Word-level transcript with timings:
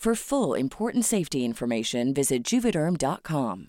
For 0.00 0.14
full 0.14 0.54
important 0.54 1.04
safety 1.04 1.44
information, 1.44 2.14
visit 2.14 2.42
juvederm.com. 2.42 3.68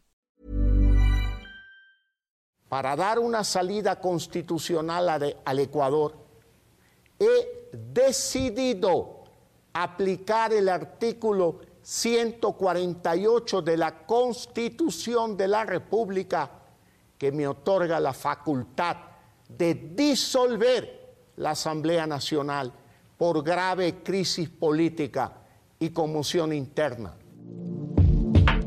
Para 2.70 2.96
dar 2.96 3.20
una 3.20 3.44
salida 3.44 4.00
constitucional 4.00 5.10
al, 5.10 5.36
al 5.44 5.60
Ecuador, 5.60 6.14
he 7.20 7.70
decidido 7.74 9.26
aplicar 9.74 10.54
el 10.54 10.70
artículo 10.70 11.60
148 11.82 13.62
de 13.62 13.76
la 13.76 14.06
Constitución 14.06 15.36
de 15.36 15.50
la 15.50 15.66
República 15.66 16.50
que 17.18 17.34
me 17.34 17.46
otorga 17.46 18.00
la 18.00 18.14
facultad 18.14 18.96
de 19.50 19.74
disolver 19.74 21.34
la 21.36 21.50
Asamblea 21.50 22.08
Nacional 22.08 22.72
por 23.18 23.44
grave 23.44 24.02
crisis 24.02 24.50
política 24.50 25.41
y 25.82 25.90
conmoción 25.90 26.54
interna. 26.54 27.16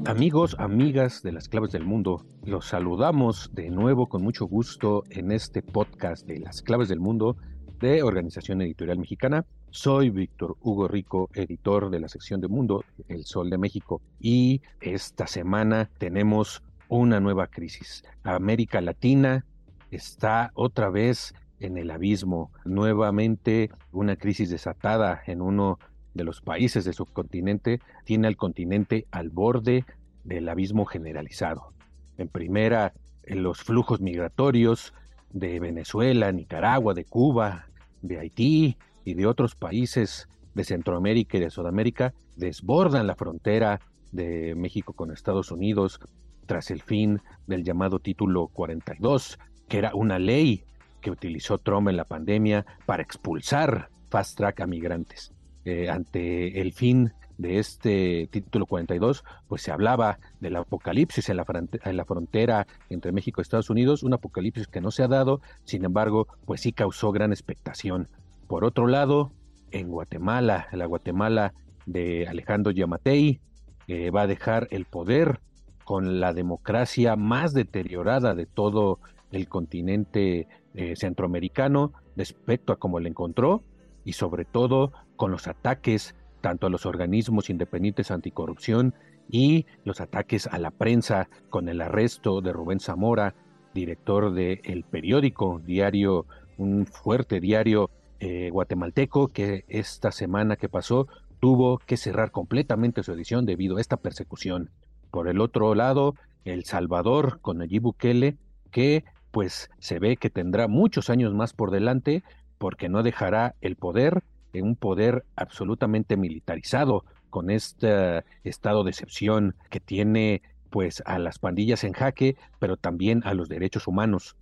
Amigos, 0.05 0.57
amigas 0.59 1.23
de 1.23 1.31
las 1.31 1.49
claves 1.49 1.71
del 1.71 1.85
mundo, 1.85 2.27
los 2.43 2.67
saludamos 2.67 3.51
de 3.55 3.71
nuevo 3.71 4.09
con 4.09 4.21
mucho 4.21 4.47
gusto 4.47 5.05
en 5.11 5.31
este 5.31 5.63
podcast 5.63 6.27
de 6.27 6.41
las 6.41 6.61
claves 6.61 6.89
del 6.89 6.99
mundo 6.99 7.37
de 7.79 8.03
Organización 8.03 8.63
Editorial 8.63 8.99
Mexicana. 8.99 9.47
Soy 9.71 10.11
Víctor 10.11 10.57
Hugo 10.61 10.89
Rico, 10.89 11.31
editor 11.35 11.89
de 11.91 12.01
la 12.01 12.09
sección 12.09 12.41
de 12.41 12.49
Mundo, 12.49 12.85
El 13.07 13.25
Sol 13.25 13.49
de 13.49 13.59
México, 13.59 14.03
y 14.19 14.61
esta 14.81 15.29
semana 15.29 15.91
tenemos 15.99 16.65
una 16.89 17.21
nueva 17.21 17.47
crisis. 17.47 18.05
América 18.25 18.81
Latina 18.81 19.47
está 19.93 20.51
otra 20.55 20.91
vez 20.91 21.33
en 21.61 21.79
el 21.79 21.93
abismo, 21.93 22.51
nuevamente 22.65 23.71
una 23.93 24.17
crisis 24.17 24.51
desatada 24.51 25.23
en 25.27 25.41
uno 25.41 25.79
de 26.15 26.25
los 26.25 26.41
países 26.41 26.85
del 26.85 26.95
subcontinente 26.95 27.81
tiene 28.05 28.29
al 28.29 28.37
continente 28.37 29.07
al 29.11 29.31
borde 29.31 29.85
del 30.23 30.49
abismo 30.49 30.87
generalizado. 30.87 31.73
En 32.17 32.29
primera, 32.29 32.95
en 33.25 33.43
los 33.43 33.63
flujos 33.63 34.01
migratorios 34.01 34.95
de 35.31 35.59
Venezuela, 35.61 36.31
Nicaragua, 36.33 36.95
de 36.95 37.05
Cuba, 37.05 37.67
de 38.03 38.19
Haití 38.19 38.77
y 39.05 39.15
de 39.15 39.27
otros 39.27 39.55
países 39.55 40.29
de 40.55 40.65
Centroamérica 40.65 41.37
y 41.37 41.41
de 41.41 41.51
Sudamérica 41.51 42.15
desbordan 42.37 43.07
la 43.07 43.17
frontera 43.17 43.81
de 44.13 44.55
México 44.55 44.93
con 44.93 45.11
Estados 45.11 45.51
Unidos 45.51 46.01
tras 46.47 46.71
el 46.71 46.83
fin 46.83 47.21
del 47.47 47.65
llamado 47.65 47.99
título 47.99 48.49
42, 48.49 49.39
que 49.69 49.79
era 49.79 49.95
una 49.95 50.19
ley 50.19 50.63
que 51.01 51.11
utilizó 51.11 51.59
Trump 51.59 51.89
en 51.89 51.97
la 51.97 52.05
pandemia 52.05 52.65
para 52.87 53.03
expulsar 53.03 53.91
fast 54.11 54.37
track 54.37 54.61
a 54.61 54.67
migrantes. 54.67 55.33
Eh, 55.65 55.89
ante 55.89 56.61
el 56.61 56.73
fin 56.73 57.13
de 57.39 57.59
este 57.59 58.29
título 58.31 58.67
42, 58.67 59.25
pues 59.49 59.63
se 59.63 59.73
hablaba 59.73 60.19
del 60.41 60.57
apocalipsis 60.57 61.29
en 61.31 61.39
la, 61.39 61.47
en 61.85 61.97
la, 61.97 62.05
frontera 62.05 62.67
entre 62.91 63.13
México 63.13 63.41
y 63.41 63.43
Estados 63.43 63.71
Unidos, 63.71 64.03
un 64.03 64.15
apocalipsis 64.15 64.69
que 64.69 64.81
no 64.81 64.91
se 64.91 65.03
ha 65.03 65.09
dado, 65.09 65.41
sin 65.65 65.85
embargo, 65.85 66.29
pues 66.45 66.61
sí 66.61 66.73
causó 66.73 67.13
gran 67.13 67.33
expectación. 67.33 68.09
Por 68.47 68.65
otro 68.65 68.87
lado, 68.87 69.33
en 69.71 69.89
Guatemala, 69.89 70.69
la 70.73 70.87
Guatemala 70.87 71.55
de 71.87 72.27
Alejandro 72.29 72.71
Yamatei, 72.71 73.41
eh, 73.89 74.11
va 74.11 74.23
a 74.23 74.27
dejar 74.27 74.69
el 74.71 74.85
poder 74.85 75.41
con 75.85 76.21
la 76.21 76.33
democracia 76.33 77.17
más 77.17 77.53
deteriorada 77.53 78.35
de 78.35 78.47
todo 78.47 79.01
el 79.33 79.49
continente 79.49 80.47
eh, 80.75 80.95
centroamericano 80.97 81.93
respecto 82.17 82.73
a 82.73 82.79
cómo 82.79 83.01
le 83.01 83.09
encontró 83.09 83.63
y 84.05 84.13
sobre 84.13 84.45
todo 84.45 84.93
con 85.17 85.31
los 85.31 85.47
ataques 85.47 86.15
tanto 86.41 86.67
a 86.67 86.71
los 86.71 86.85
organismos 86.85 87.49
independientes 87.49 88.11
anticorrupción 88.11 88.95
y 89.31 89.67
los 89.85 90.01
ataques 90.01 90.47
a 90.47 90.59
la 90.59 90.71
prensa 90.71 91.29
con 91.49 91.69
el 91.69 91.81
arresto 91.81 92.43
de 92.43 92.53
Rubén 92.53 92.81
Zamora, 92.81 93.35
director 93.73 94.33
de 94.35 94.61
El 94.65 94.85
Periódico, 94.85 95.61
diario, 95.65 96.27
un 96.59 96.87
fuerte 96.87 97.41
diario 97.41 97.91
eh, 98.21 98.51
guatemalteco 98.51 99.29
que 99.29 99.65
esta 99.69 100.13
semana 100.13 100.57
que 100.57 100.69
pasó 100.69 101.09
tuvo 101.41 101.79
que 101.79 101.97
cerrar 101.97 102.31
completamente 102.31 103.03
su 103.03 103.13
edición 103.13 103.47
debido 103.47 103.77
a 103.77 103.81
esta 103.81 103.97
persecución. 103.97 104.71
Por 105.11 105.29
el 105.29 105.41
otro 105.41 105.75
lado, 105.75 106.15
El 106.45 106.65
Salvador 106.65 107.41
con 107.41 107.59
Nayib 107.59 107.83
Bukele, 107.83 108.37
que 108.71 109.05
pues 109.31 109.71
se 109.79 109.99
ve 109.99 110.17
que 110.17 110.31
tendrá 110.31 110.69
muchos 110.69 111.11
años 111.11 111.35
más 111.35 111.53
por 111.53 111.71
delante 111.71 112.23
porque 112.65 112.89
no 112.89 113.03
dejará 113.03 113.57
el 113.61 113.77
poder 113.77 114.23
en 114.55 114.65
un 114.65 114.75
poder 114.75 115.27
absolutamente 115.37 116.17
militarizado 116.17 117.05
con 117.29 117.51
este 117.51 118.25
estado 118.43 118.85
de 118.85 118.91
excepción 118.91 119.55
que 119.69 119.81
tiene 119.81 120.41
pues 120.71 121.03
a 121.05 121.19
las 121.19 121.39
pandillas 121.39 121.85
en 121.85 121.93
jaque, 121.93 122.39
pero 122.61 122.79
también 122.79 123.21
a 123.27 123.35
los 123.35 123.51
derechos 123.51 123.87
humanos. 123.87 124.35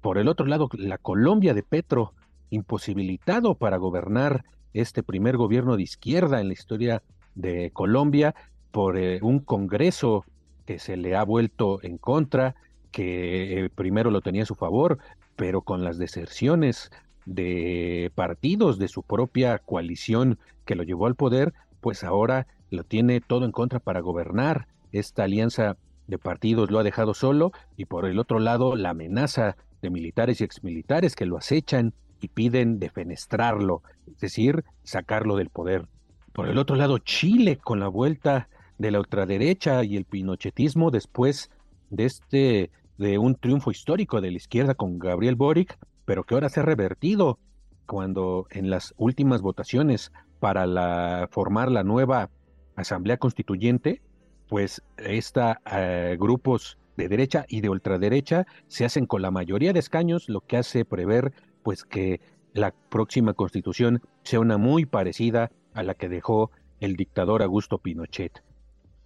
Por 0.00 0.18
el 0.18 0.26
otro 0.26 0.46
lado, 0.46 0.68
la 0.72 0.98
Colombia 0.98 1.54
de 1.54 1.62
Petro, 1.62 2.12
imposibilitado 2.50 3.54
para 3.54 3.76
gobernar 3.76 4.44
este 4.74 5.04
primer 5.04 5.36
gobierno 5.36 5.76
de 5.76 5.84
izquierda 5.84 6.40
en 6.40 6.48
la 6.48 6.54
historia 6.54 7.04
de 7.36 7.70
Colombia 7.70 8.34
por 8.72 8.98
eh, 8.98 9.20
un 9.22 9.38
Congreso 9.38 10.24
que 10.66 10.80
se 10.80 10.96
le 10.96 11.14
ha 11.14 11.22
vuelto 11.22 11.78
en 11.84 11.98
contra, 11.98 12.56
que 12.90 13.60
eh, 13.60 13.70
primero 13.70 14.10
lo 14.10 14.22
tenía 14.22 14.42
a 14.42 14.46
su 14.46 14.56
favor, 14.56 14.98
pero 15.36 15.62
con 15.62 15.84
las 15.84 15.98
deserciones 15.98 16.90
de 17.30 18.10
partidos 18.16 18.78
de 18.78 18.88
su 18.88 19.04
propia 19.04 19.58
coalición 19.58 20.38
que 20.64 20.74
lo 20.74 20.82
llevó 20.82 21.06
al 21.06 21.14
poder, 21.14 21.54
pues 21.80 22.02
ahora 22.02 22.48
lo 22.70 22.82
tiene 22.82 23.20
todo 23.20 23.44
en 23.44 23.52
contra 23.52 23.78
para 23.78 24.00
gobernar. 24.00 24.66
Esta 24.90 25.24
alianza 25.24 25.76
de 26.08 26.18
partidos 26.18 26.72
lo 26.72 26.80
ha 26.80 26.82
dejado 26.82 27.14
solo 27.14 27.52
y 27.76 27.84
por 27.84 28.06
el 28.06 28.18
otro 28.18 28.40
lado 28.40 28.74
la 28.74 28.90
amenaza 28.90 29.56
de 29.80 29.90
militares 29.90 30.40
y 30.40 30.44
exmilitares 30.44 31.14
que 31.14 31.24
lo 31.24 31.36
acechan 31.36 31.94
y 32.20 32.28
piden 32.28 32.80
defenestrarlo, 32.80 33.82
es 34.08 34.18
decir, 34.18 34.64
sacarlo 34.82 35.36
del 35.36 35.50
poder. 35.50 35.86
Por 36.32 36.48
el 36.48 36.58
otro 36.58 36.74
lado, 36.74 36.98
Chile 36.98 37.58
con 37.58 37.78
la 37.78 37.88
vuelta 37.88 38.48
de 38.76 38.90
la 38.90 38.98
ultraderecha 38.98 39.84
y 39.84 39.96
el 39.96 40.04
pinochetismo 40.04 40.90
después 40.90 41.50
de 41.90 42.06
este 42.06 42.70
de 42.98 43.18
un 43.18 43.36
triunfo 43.36 43.70
histórico 43.70 44.20
de 44.20 44.32
la 44.32 44.36
izquierda 44.36 44.74
con 44.74 44.98
Gabriel 44.98 45.36
Boric, 45.36 45.78
pero 46.10 46.24
que 46.24 46.34
ahora 46.34 46.48
se 46.48 46.58
ha 46.58 46.64
revertido 46.64 47.38
cuando 47.86 48.48
en 48.50 48.68
las 48.68 48.94
últimas 48.96 49.42
votaciones 49.42 50.10
para 50.40 50.66
la, 50.66 51.28
formar 51.30 51.70
la 51.70 51.84
nueva 51.84 52.30
Asamblea 52.74 53.16
Constituyente, 53.16 54.02
pues 54.48 54.82
esta 54.96 55.60
eh, 55.70 56.16
grupos 56.18 56.78
de 56.96 57.06
derecha 57.06 57.44
y 57.46 57.60
de 57.60 57.68
ultraderecha 57.68 58.48
se 58.66 58.84
hacen 58.84 59.06
con 59.06 59.22
la 59.22 59.30
mayoría 59.30 59.72
de 59.72 59.78
escaños, 59.78 60.28
lo 60.28 60.40
que 60.40 60.56
hace 60.56 60.84
prever 60.84 61.32
pues 61.62 61.84
que 61.84 62.20
la 62.54 62.74
próxima 62.88 63.32
constitución 63.34 64.02
sea 64.24 64.40
una 64.40 64.58
muy 64.58 64.86
parecida 64.86 65.52
a 65.74 65.84
la 65.84 65.94
que 65.94 66.08
dejó 66.08 66.50
el 66.80 66.96
dictador 66.96 67.40
Augusto 67.40 67.78
Pinochet. 67.78 68.42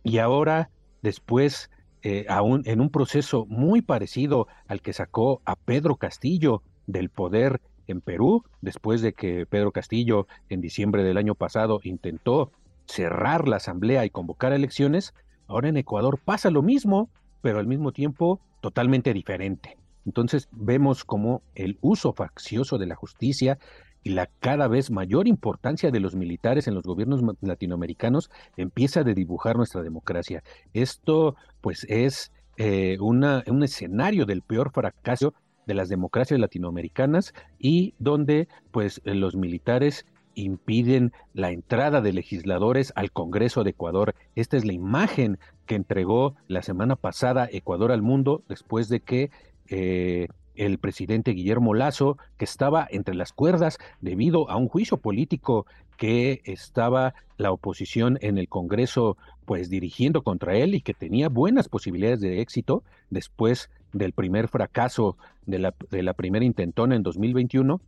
Y 0.04 0.16
ahora, 0.16 0.70
después, 1.02 1.70
eh, 2.00 2.24
aún 2.30 2.62
en 2.64 2.80
un 2.80 2.88
proceso 2.88 3.44
muy 3.44 3.82
parecido 3.82 4.46
al 4.68 4.80
que 4.80 4.94
sacó 4.94 5.42
a 5.44 5.54
Pedro 5.54 5.96
Castillo 5.96 6.62
del 6.86 7.10
poder 7.10 7.60
en 7.86 8.00
Perú, 8.00 8.44
después 8.60 9.02
de 9.02 9.12
que 9.12 9.46
Pedro 9.46 9.72
Castillo 9.72 10.26
en 10.48 10.60
diciembre 10.60 11.02
del 11.02 11.16
año 11.16 11.34
pasado 11.34 11.80
intentó 11.82 12.50
cerrar 12.86 13.48
la 13.48 13.56
asamblea 13.56 14.04
y 14.04 14.10
convocar 14.10 14.52
elecciones, 14.52 15.14
ahora 15.46 15.68
en 15.68 15.76
Ecuador 15.76 16.18
pasa 16.24 16.50
lo 16.50 16.62
mismo, 16.62 17.08
pero 17.42 17.58
al 17.58 17.66
mismo 17.66 17.92
tiempo 17.92 18.40
totalmente 18.60 19.12
diferente. 19.12 19.76
Entonces 20.06 20.48
vemos 20.52 21.04
como 21.04 21.42
el 21.54 21.78
uso 21.80 22.12
faccioso 22.12 22.78
de 22.78 22.86
la 22.86 22.94
justicia 22.94 23.58
y 24.02 24.10
la 24.10 24.28
cada 24.38 24.68
vez 24.68 24.90
mayor 24.90 25.26
importancia 25.26 25.90
de 25.90 26.00
los 26.00 26.14
militares 26.14 26.68
en 26.68 26.74
los 26.74 26.84
gobiernos 26.84 27.22
latinoamericanos 27.40 28.30
empieza 28.56 29.00
a 29.00 29.04
dibujar 29.04 29.56
nuestra 29.56 29.82
democracia. 29.82 30.42
Esto 30.74 31.36
pues 31.62 31.86
es 31.88 32.30
eh, 32.58 32.98
una, 33.00 33.42
un 33.46 33.62
escenario 33.64 34.26
del 34.26 34.42
peor 34.42 34.72
fracaso 34.72 35.32
de 35.66 35.74
las 35.74 35.88
democracias 35.88 36.40
latinoamericanas 36.40 37.34
y 37.58 37.94
donde 37.98 38.48
pues 38.70 39.00
los 39.04 39.36
militares 39.36 40.06
impiden 40.34 41.12
la 41.32 41.50
entrada 41.50 42.00
de 42.00 42.12
legisladores 42.12 42.92
al 42.96 43.12
Congreso 43.12 43.64
de 43.64 43.70
Ecuador. 43.70 44.14
Esta 44.34 44.56
es 44.56 44.64
la 44.64 44.72
imagen 44.72 45.38
que 45.66 45.76
entregó 45.76 46.34
la 46.48 46.62
semana 46.62 46.96
pasada 46.96 47.48
Ecuador 47.50 47.92
al 47.92 48.02
mundo 48.02 48.42
después 48.48 48.88
de 48.88 49.00
que 49.00 49.30
eh, 49.68 50.28
el 50.54 50.78
presidente 50.78 51.32
Guillermo 51.32 51.74
Lazo, 51.74 52.18
que 52.36 52.44
estaba 52.44 52.86
entre 52.90 53.14
las 53.14 53.32
cuerdas 53.32 53.78
debido 54.00 54.50
a 54.50 54.56
un 54.56 54.68
juicio 54.68 54.98
político 54.98 55.66
que 55.96 56.42
estaba 56.44 57.14
la 57.36 57.52
oposición 57.52 58.18
en 58.20 58.38
el 58.38 58.48
Congreso 58.48 59.16
pues 59.44 59.68
dirigiendo 59.68 60.22
contra 60.22 60.56
él 60.56 60.74
y 60.74 60.80
que 60.80 60.94
tenía 60.94 61.28
buenas 61.28 61.68
posibilidades 61.68 62.20
de 62.20 62.40
éxito 62.40 62.82
después 63.10 63.70
del 63.94 64.12
primer 64.12 64.48
fracaso 64.48 65.16
de 65.46 65.58
la, 65.58 65.74
de 65.90 66.02
la 66.02 66.12
primera 66.12 66.44
intentona 66.44 66.96
en 66.96 67.02
2021, 67.02 67.80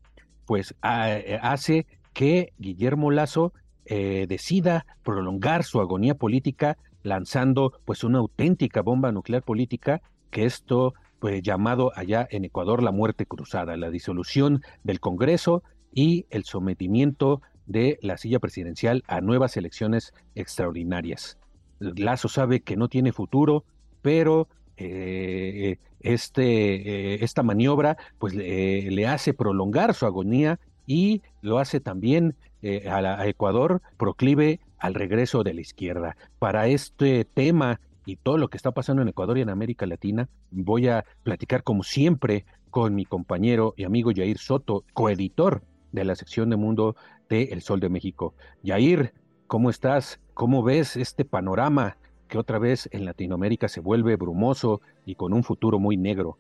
pues 0.46 0.74
eh, 0.82 1.38
hace 1.42 1.86
que 2.14 2.52
Guillermo 2.58 3.10
Lazo 3.10 3.52
eh, 3.84 4.26
decida 4.28 4.86
prolongar 5.02 5.64
su 5.64 5.80
agonía 5.80 6.14
política 6.14 6.78
lanzando 7.02 7.78
pues 7.84 8.02
una 8.04 8.18
auténtica 8.18 8.82
bomba 8.82 9.12
nuclear 9.12 9.42
política 9.42 10.00
que 10.30 10.44
esto 10.44 10.94
pues, 11.18 11.42
llamado 11.42 11.92
allá 11.94 12.26
en 12.30 12.44
Ecuador 12.44 12.82
la 12.82 12.90
muerte 12.90 13.26
cruzada, 13.26 13.76
la 13.76 13.90
disolución 13.90 14.62
del 14.82 15.00
Congreso 15.00 15.62
y 15.92 16.26
el 16.30 16.44
sometimiento 16.44 17.42
de 17.66 17.98
la 18.00 18.16
silla 18.16 18.38
presidencial 18.38 19.02
a 19.08 19.20
nuevas 19.20 19.56
elecciones 19.56 20.14
extraordinarias. 20.34 21.38
Lazo 21.78 22.28
sabe 22.28 22.60
que 22.60 22.76
no 22.76 22.88
tiene 22.88 23.12
futuro, 23.12 23.64
pero 24.02 24.48
eh, 24.76 25.78
este, 26.00 27.14
eh, 27.14 27.24
esta 27.24 27.42
maniobra 27.42 27.96
pues 28.18 28.34
le 28.34 29.06
hace 29.06 29.34
prolongar 29.34 29.94
su 29.94 30.06
agonía 30.06 30.58
y 30.86 31.22
lo 31.42 31.58
hace 31.58 31.80
también 31.80 32.36
eh, 32.62 32.88
a, 32.88 33.26
Ecuador 33.26 33.82
proclive 33.96 34.60
al 34.78 34.94
regreso 34.94 35.42
de 35.42 35.54
la 35.54 35.60
izquierda. 35.60 36.16
Para 36.38 36.68
este 36.68 37.24
tema 37.24 37.80
y 38.04 38.16
todo 38.16 38.38
lo 38.38 38.48
que 38.48 38.56
está 38.56 38.70
pasando 38.70 39.02
en 39.02 39.08
Ecuador 39.08 39.36
y 39.38 39.42
en 39.42 39.50
América 39.50 39.84
Latina, 39.86 40.28
voy 40.50 40.88
a 40.88 41.04
platicar 41.22 41.62
como 41.64 41.82
siempre 41.82 42.44
con 42.70 42.94
mi 42.94 43.04
compañero 43.04 43.74
y 43.76 43.84
amigo 43.84 44.10
Yair 44.10 44.38
Soto, 44.38 44.84
coeditor 44.94 45.62
de 45.92 46.04
la 46.04 46.14
sección 46.14 46.50
de 46.50 46.56
Mundo 46.56 46.96
de 47.28 47.44
El 47.44 47.62
Sol 47.62 47.80
de 47.80 47.88
México. 47.88 48.34
Yair, 48.62 49.12
¿cómo 49.46 49.70
estás? 49.70 50.20
¿Cómo 50.34 50.62
ves 50.62 50.96
este 50.96 51.24
panorama 51.24 51.96
que 52.26 52.38
otra 52.38 52.58
vez 52.58 52.88
en 52.92 53.04
Latinoamérica 53.04 53.68
se 53.68 53.80
vuelve 53.80 54.16
brumoso 54.16 54.80
y 55.04 55.14
con 55.14 55.32
un 55.32 55.44
futuro 55.44 55.78
muy 55.78 55.96
negro? 55.96 56.38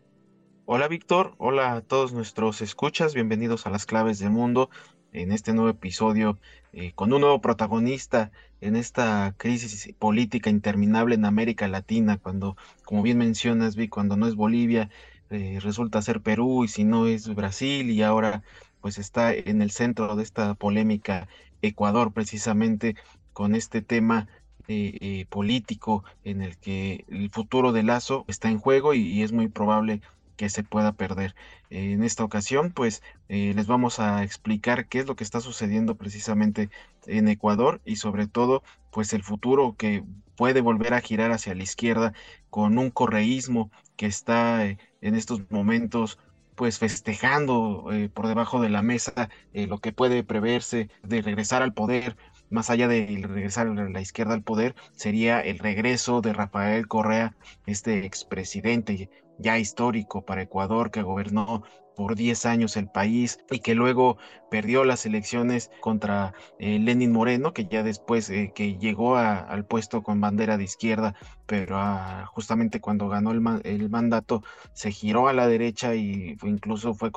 Hola 0.64 0.88
Víctor, 0.88 1.34
hola 1.38 1.74
a 1.74 1.80
todos 1.80 2.12
nuestros 2.12 2.60
escuchas, 2.60 3.14
bienvenidos 3.14 3.66
a 3.66 3.70
las 3.70 3.86
claves 3.86 4.18
del 4.18 4.30
mundo 4.30 4.68
en 5.12 5.32
este 5.32 5.52
nuevo 5.52 5.70
episodio 5.70 6.38
eh, 6.72 6.92
con 6.94 7.12
un 7.12 7.20
nuevo 7.20 7.40
protagonista 7.40 8.32
en 8.60 8.76
esta 8.76 9.34
crisis 9.36 9.94
política 9.98 10.50
interminable 10.50 11.14
en 11.14 11.24
América 11.24 11.68
Latina, 11.68 12.18
cuando, 12.18 12.56
como 12.84 13.02
bien 13.02 13.18
mencionas, 13.18 13.76
vi, 13.76 13.88
cuando 13.88 14.16
no 14.16 14.26
es 14.26 14.34
Bolivia, 14.34 14.90
eh, 15.30 15.58
resulta 15.62 16.02
ser 16.02 16.20
Perú 16.20 16.64
y 16.64 16.68
si 16.68 16.84
no 16.84 17.06
es 17.06 17.34
Brasil 17.34 17.90
y 17.90 18.02
ahora 18.02 18.42
pues 18.80 18.98
está 18.98 19.34
en 19.34 19.62
el 19.62 19.70
centro 19.70 20.16
de 20.16 20.22
esta 20.22 20.54
polémica 20.54 21.28
Ecuador 21.62 22.12
precisamente 22.12 22.94
con 23.32 23.54
este 23.54 23.82
tema 23.82 24.28
eh, 24.68 25.26
político 25.28 26.04
en 26.24 26.42
el 26.42 26.56
que 26.56 27.04
el 27.08 27.30
futuro 27.30 27.72
de 27.72 27.82
Lazo 27.82 28.24
está 28.28 28.48
en 28.48 28.58
juego 28.58 28.94
y 28.94 29.22
es 29.22 29.32
muy 29.32 29.48
probable 29.48 30.00
que 30.36 30.50
se 30.50 30.62
pueda 30.62 30.92
perder. 30.92 31.34
en 31.70 32.04
esta 32.04 32.24
ocasión, 32.24 32.70
pues 32.72 33.02
eh, 33.28 33.52
les 33.56 33.66
vamos 33.66 33.98
a 33.98 34.22
explicar 34.22 34.86
qué 34.86 35.00
es 35.00 35.06
lo 35.06 35.16
que 35.16 35.24
está 35.24 35.40
sucediendo 35.40 35.96
precisamente 35.96 36.70
en 37.06 37.28
Ecuador 37.28 37.80
y 37.84 37.96
sobre 37.96 38.26
todo, 38.28 38.62
pues 38.92 39.12
el 39.12 39.22
futuro 39.22 39.74
que 39.76 40.04
puede 40.36 40.60
volver 40.60 40.94
a 40.94 41.00
girar 41.00 41.32
hacia 41.32 41.54
la 41.54 41.62
izquierda 41.62 42.12
con 42.50 42.78
un 42.78 42.90
correísmo 42.90 43.70
que 43.96 44.06
está 44.06 44.66
eh, 44.66 44.78
en 45.00 45.14
estos 45.16 45.50
momentos 45.50 46.18
pues 46.54 46.78
festejando 46.78 47.88
eh, 47.92 48.08
por 48.08 48.28
debajo 48.28 48.60
de 48.60 48.70
la 48.70 48.80
mesa 48.82 49.28
lo 49.52 49.78
que 49.78 49.92
puede 49.92 50.24
preverse 50.24 50.88
de 51.02 51.20
regresar 51.20 51.62
al 51.62 51.74
poder 51.74 52.16
más 52.50 52.70
allá 52.70 52.88
de 52.88 53.06
regresar 53.22 53.66
a 53.66 53.88
la 53.88 54.00
izquierda 54.00 54.34
al 54.34 54.42
poder, 54.42 54.74
sería 54.92 55.40
el 55.40 55.58
regreso 55.58 56.20
de 56.20 56.32
Rafael 56.32 56.88
Correa, 56.88 57.36
este 57.66 58.04
expresidente 58.06 59.10
ya 59.38 59.58
histórico 59.58 60.24
para 60.24 60.42
Ecuador 60.42 60.90
que 60.90 61.02
gobernó 61.02 61.62
por 61.96 62.14
10 62.14 62.46
años 62.46 62.76
el 62.76 62.88
país 62.88 63.38
y 63.50 63.60
que 63.60 63.74
luego 63.74 64.18
perdió 64.50 64.84
las 64.84 65.06
elecciones 65.06 65.70
contra 65.80 66.34
eh, 66.58 66.78
Lenin 66.78 67.10
Moreno, 67.10 67.54
que 67.54 67.66
ya 67.66 67.82
después 67.82 68.28
eh, 68.30 68.52
que 68.54 68.76
llegó 68.76 69.16
al 69.16 69.64
puesto 69.64 70.02
con 70.02 70.20
bandera 70.20 70.58
de 70.58 70.64
izquierda, 70.64 71.14
pero 71.46 71.78
ah, 71.78 72.26
justamente 72.32 72.80
cuando 72.80 73.08
ganó 73.08 73.32
el, 73.32 73.88
mandato 73.90 74.42
se 74.74 74.92
giró 74.92 75.28
a 75.28 75.32
la 75.32 75.48
derecha 75.48 75.94
y 75.94 76.36
incluso 76.42 76.94
fue 76.94 77.10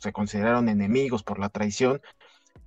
se 0.00 0.12
consideraron 0.12 0.68
enemigos 0.68 1.24
por 1.24 1.38
la 1.40 1.48
traición 1.48 2.00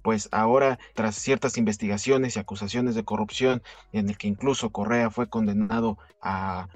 pues 0.03 0.27
ahora, 0.31 0.77
tras 0.93 1.15
ciertas 1.15 1.57
investigaciones 1.57 2.35
y 2.35 2.39
acusaciones 2.39 2.93
de 2.93 3.05
corrupción, 3.05 3.63
en 3.93 4.09
el 4.09 4.17
que 4.17 4.27
incluso 4.27 4.69
Correa 4.69 5.09
fue 5.09 5.29
condenado 5.29 5.97
a, 6.21 6.67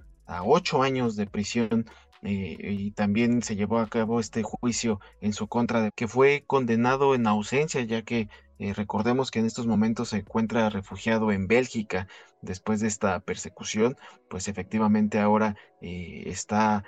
ocho 0.44 0.82
años 0.84 1.16
de 1.16 1.26
prisión 1.26 1.86
eh, 2.22 2.58
y 2.60 2.92
también 2.92 3.42
se 3.44 3.56
llevó 3.56 3.80
a 3.80 3.88
cabo 3.88 4.20
este 4.20 4.44
juicio 4.44 5.00
en 5.22 5.32
su 5.32 5.48
contra, 5.48 5.82
de, 5.82 5.92
que 5.92 6.08
fue 6.08 6.44
condenado 6.48 7.16
en 7.16 7.28
ausencia, 7.28 7.82
ya 7.82 8.02
que 8.02 8.28
eh, 8.60 8.74
recordemos 8.74 9.32
que 9.32 9.40
en 9.40 9.46
estos 9.46 9.68
momentos 9.68 10.10
se 10.10 10.18
encuentra 10.18 10.70
refugiado 10.70 11.32
en 11.32 11.48
Bélgica 11.48 12.08
después 12.42 12.82
de 12.82 12.88
esta 12.88 13.20
persecución, 13.22 13.96
pues 14.30 14.50
efectivamente 14.50 15.20
ahora 15.20 15.56
eh, 15.82 16.24
está 16.28 16.84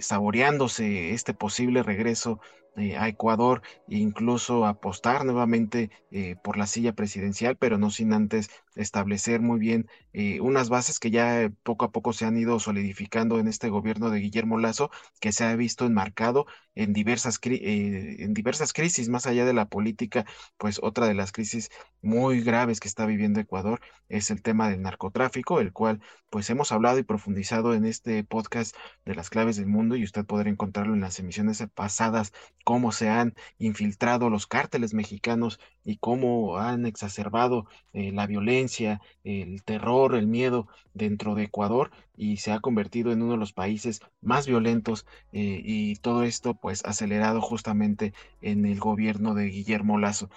saboreándose 0.00 1.12
este 1.12 1.34
posible 1.34 1.82
regreso 1.82 2.40
eh, 2.76 2.96
a 2.96 3.08
Ecuador 3.08 3.62
e 3.86 3.98
incluso 3.98 4.66
apostar 4.66 5.24
nuevamente 5.24 5.90
eh, 6.10 6.36
por 6.42 6.56
la 6.58 6.66
silla 6.66 6.92
presidencial, 6.92 7.56
pero 7.56 7.78
no 7.78 7.90
sin 7.90 8.12
antes 8.12 8.50
establecer 8.74 9.40
muy 9.40 9.58
bien 9.58 9.88
eh, 10.18 10.40
unas 10.40 10.70
bases 10.70 10.98
que 10.98 11.10
ya 11.10 11.52
poco 11.62 11.84
a 11.84 11.92
poco 11.92 12.14
se 12.14 12.24
han 12.24 12.38
ido 12.38 12.58
solidificando 12.58 13.38
en 13.38 13.48
este 13.48 13.68
gobierno 13.68 14.08
de 14.08 14.20
Guillermo 14.20 14.56
Lazo, 14.56 14.90
que 15.20 15.30
se 15.30 15.44
ha 15.44 15.54
visto 15.56 15.84
enmarcado 15.84 16.46
en 16.74 16.94
diversas, 16.94 17.38
en 17.44 18.32
diversas 18.32 18.72
crisis, 18.72 19.10
más 19.10 19.26
allá 19.26 19.44
de 19.44 19.52
la 19.52 19.68
política, 19.68 20.24
pues 20.56 20.80
otra 20.82 21.06
de 21.06 21.12
las 21.14 21.32
crisis 21.32 21.70
muy 22.00 22.40
graves 22.42 22.80
que 22.80 22.88
está 22.88 23.04
viviendo 23.04 23.40
Ecuador 23.40 23.80
es 24.08 24.30
el 24.30 24.40
tema 24.40 24.70
del 24.70 24.80
narcotráfico, 24.82 25.60
el 25.60 25.72
cual 25.74 26.00
pues 26.30 26.48
hemos 26.50 26.72
hablado 26.72 26.98
y 26.98 27.02
profundizado 27.02 27.74
en 27.74 27.84
este 27.84 28.24
podcast 28.24 28.74
de 29.04 29.14
las 29.14 29.30
claves 29.30 29.56
del 29.56 29.66
mundo 29.66 29.96
y 29.96 30.04
usted 30.04 30.24
podrá 30.24 30.48
encontrarlo 30.50 30.94
en 30.94 31.00
las 31.00 31.18
emisiones 31.18 31.62
pasadas 31.74 32.32
cómo 32.64 32.92
se 32.92 33.08
han 33.08 33.34
infiltrado 33.58 34.30
los 34.30 34.46
cárteles 34.46 34.94
mexicanos 34.94 35.60
y 35.84 35.98
cómo 35.98 36.58
han 36.58 36.86
exacerbado 36.86 37.66
eh, 37.92 38.12
la 38.12 38.26
violencia, 38.26 39.00
el 39.24 39.62
terror, 39.64 40.05
el 40.14 40.26
miedo 40.26 40.68
dentro 40.94 41.34
de 41.34 41.44
Ecuador 41.44 41.90
y 42.16 42.36
se 42.36 42.52
ha 42.52 42.60
convertido 42.60 43.10
en 43.10 43.22
uno 43.22 43.32
de 43.32 43.38
los 43.38 43.52
países 43.52 44.00
más 44.20 44.46
violentos 44.46 45.06
eh, 45.32 45.60
y 45.64 45.96
todo 45.96 46.22
esto 46.22 46.54
pues 46.54 46.84
acelerado 46.84 47.40
justamente 47.40 48.14
en 48.40 48.64
el 48.64 48.78
gobierno 48.78 49.34
de 49.34 49.46
Guillermo 49.46 49.98
Lazo. 49.98 50.30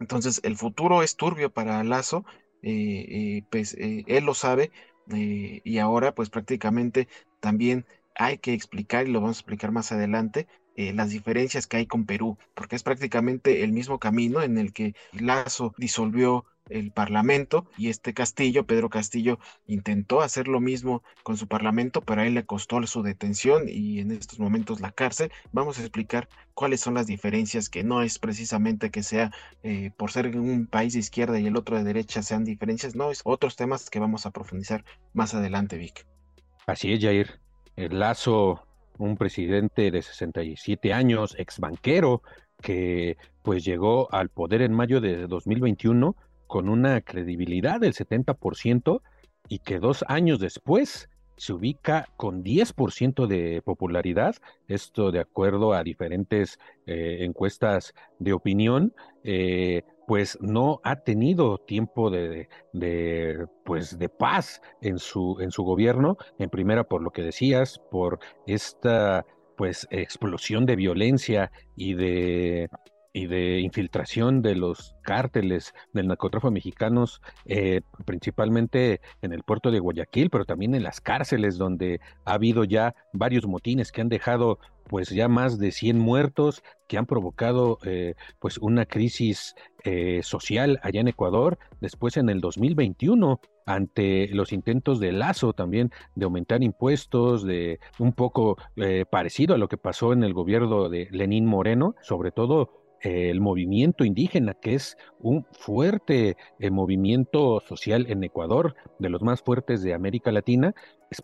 Entonces 0.00 0.40
el 0.44 0.56
futuro 0.56 1.02
es 1.02 1.16
turbio 1.16 1.50
para 1.50 1.82
Lazo, 1.84 2.24
eh, 2.62 3.42
pues 3.50 3.74
él 3.78 4.24
lo 4.24 4.34
sabe 4.34 4.70
y 5.06 5.78
ahora 5.78 6.14
pues 6.14 6.28
prácticamente 6.28 7.08
también 7.40 7.86
hay 8.18 8.38
que 8.38 8.52
explicar, 8.52 9.06
y 9.06 9.12
lo 9.12 9.20
vamos 9.20 9.38
a 9.38 9.40
explicar 9.40 9.70
más 9.70 9.92
adelante, 9.92 10.48
eh, 10.76 10.92
las 10.92 11.10
diferencias 11.10 11.66
que 11.66 11.78
hay 11.78 11.86
con 11.86 12.04
Perú, 12.04 12.36
porque 12.54 12.76
es 12.76 12.82
prácticamente 12.82 13.64
el 13.64 13.72
mismo 13.72 13.98
camino 13.98 14.42
en 14.42 14.58
el 14.58 14.72
que 14.72 14.94
Lazo 15.12 15.74
disolvió 15.76 16.44
el 16.70 16.90
Parlamento 16.90 17.66
y 17.76 17.88
este 17.88 18.14
Castillo, 18.14 18.66
Pedro 18.66 18.88
Castillo, 18.88 19.38
intentó 19.66 20.20
hacer 20.20 20.48
lo 20.48 20.60
mismo 20.60 21.02
con 21.22 21.36
su 21.36 21.46
Parlamento, 21.46 22.00
pero 22.00 22.22
a 22.22 22.26
él 22.26 22.34
le 22.34 22.44
costó 22.44 22.78
su 22.86 23.02
detención 23.02 23.64
y 23.68 24.00
en 24.00 24.12
estos 24.12 24.38
momentos 24.38 24.80
la 24.80 24.92
cárcel. 24.92 25.32
Vamos 25.52 25.78
a 25.78 25.82
explicar 25.82 26.28
cuáles 26.54 26.80
son 26.80 26.94
las 26.94 27.06
diferencias, 27.06 27.68
que 27.68 27.84
no 27.84 28.02
es 28.02 28.18
precisamente 28.18 28.90
que 28.90 29.02
sea 29.02 29.30
eh, 29.62 29.90
por 29.96 30.10
ser 30.10 30.36
un 30.36 30.66
país 30.66 30.92
de 30.92 31.00
izquierda 31.00 31.38
y 31.38 31.46
el 31.46 31.56
otro 31.56 31.76
de 31.76 31.84
derecha 31.84 32.22
sean 32.22 32.44
diferencias, 32.44 32.94
no, 32.94 33.10
es 33.10 33.20
otros 33.24 33.56
temas 33.56 33.90
que 33.90 33.98
vamos 33.98 34.26
a 34.26 34.30
profundizar 34.30 34.84
más 35.12 35.34
adelante, 35.34 35.76
Vic. 35.76 36.06
Así 36.66 36.92
es, 36.92 37.00
Jair. 37.00 37.40
El 37.76 37.98
Lazo, 37.98 38.66
un 38.98 39.16
presidente 39.16 39.90
de 39.90 40.02
67 40.02 40.92
años, 40.92 41.34
ex 41.38 41.60
banquero, 41.60 42.22
que 42.60 43.16
pues 43.42 43.64
llegó 43.64 44.12
al 44.12 44.28
poder 44.28 44.62
en 44.62 44.72
mayo 44.72 45.00
de 45.00 45.26
2021 45.26 46.16
con 46.48 46.68
una 46.68 47.00
credibilidad 47.02 47.78
del 47.78 47.94
70% 47.94 49.02
y 49.48 49.60
que 49.60 49.78
dos 49.78 50.04
años 50.08 50.40
después 50.40 51.08
se 51.36 51.52
ubica 51.52 52.08
con 52.16 52.42
10% 52.42 53.28
de 53.28 53.62
popularidad, 53.62 54.34
esto 54.66 55.12
de 55.12 55.20
acuerdo 55.20 55.72
a 55.72 55.84
diferentes 55.84 56.58
eh, 56.86 57.18
encuestas 57.20 57.94
de 58.18 58.32
opinión, 58.32 58.92
eh, 59.22 59.84
pues 60.08 60.36
no 60.40 60.80
ha 60.82 60.96
tenido 60.96 61.58
tiempo 61.58 62.10
de, 62.10 62.48
de, 62.72 63.46
pues 63.64 63.98
de 63.98 64.08
paz 64.08 64.60
en 64.80 64.98
su, 64.98 65.36
en 65.40 65.52
su 65.52 65.62
gobierno, 65.62 66.16
en 66.38 66.50
primera 66.50 66.84
por 66.84 67.02
lo 67.02 67.10
que 67.10 67.22
decías, 67.22 67.78
por 67.90 68.18
esta 68.46 69.24
pues 69.56 69.86
explosión 69.90 70.66
de 70.66 70.76
violencia 70.76 71.52
y 71.76 71.94
de 71.94 72.68
y 73.18 73.26
de 73.26 73.58
infiltración 73.58 74.42
de 74.42 74.54
los 74.54 74.94
cárteles 75.02 75.74
del 75.92 76.06
narcotráfico 76.06 76.52
mexicanos, 76.52 77.20
eh, 77.46 77.80
principalmente 78.04 79.00
en 79.22 79.32
el 79.32 79.42
puerto 79.42 79.72
de 79.72 79.80
Guayaquil, 79.80 80.30
pero 80.30 80.44
también 80.44 80.76
en 80.76 80.84
las 80.84 81.00
cárceles 81.00 81.58
donde 81.58 82.00
ha 82.24 82.34
habido 82.34 82.62
ya 82.62 82.94
varios 83.12 83.44
motines 83.44 83.90
que 83.90 84.02
han 84.02 84.08
dejado 84.08 84.60
pues 84.86 85.10
ya 85.10 85.26
más 85.26 85.58
de 85.58 85.72
100 85.72 85.98
muertos 85.98 86.62
que 86.86 86.96
han 86.96 87.06
provocado 87.06 87.78
eh, 87.84 88.14
pues 88.38 88.56
una 88.56 88.86
crisis 88.86 89.56
eh, 89.82 90.20
social 90.22 90.78
allá 90.84 91.00
en 91.00 91.08
Ecuador. 91.08 91.58
Después 91.80 92.16
en 92.18 92.28
el 92.28 92.40
2021 92.40 93.40
ante 93.66 94.28
los 94.28 94.52
intentos 94.52 95.00
de 95.00 95.10
Lazo 95.10 95.54
también 95.54 95.90
de 96.14 96.24
aumentar 96.24 96.62
impuestos, 96.62 97.44
de 97.44 97.80
un 97.98 98.12
poco 98.12 98.56
parecido 99.10 99.54
a 99.54 99.58
lo 99.58 99.68
que 99.68 99.76
pasó 99.76 100.14
en 100.14 100.22
el 100.24 100.32
gobierno 100.32 100.88
de 100.88 101.08
Lenín 101.10 101.44
Moreno, 101.44 101.94
sobre 102.00 102.30
todo 102.30 102.77
el 103.00 103.40
movimiento 103.40 104.04
indígena, 104.04 104.54
que 104.54 104.74
es 104.74 104.96
un 105.20 105.44
fuerte 105.52 106.36
eh, 106.58 106.70
movimiento 106.70 107.60
social 107.60 108.06
en 108.08 108.24
Ecuador, 108.24 108.74
de 108.98 109.08
los 109.08 109.22
más 109.22 109.42
fuertes 109.42 109.82
de 109.82 109.94
América 109.94 110.32
Latina, 110.32 110.74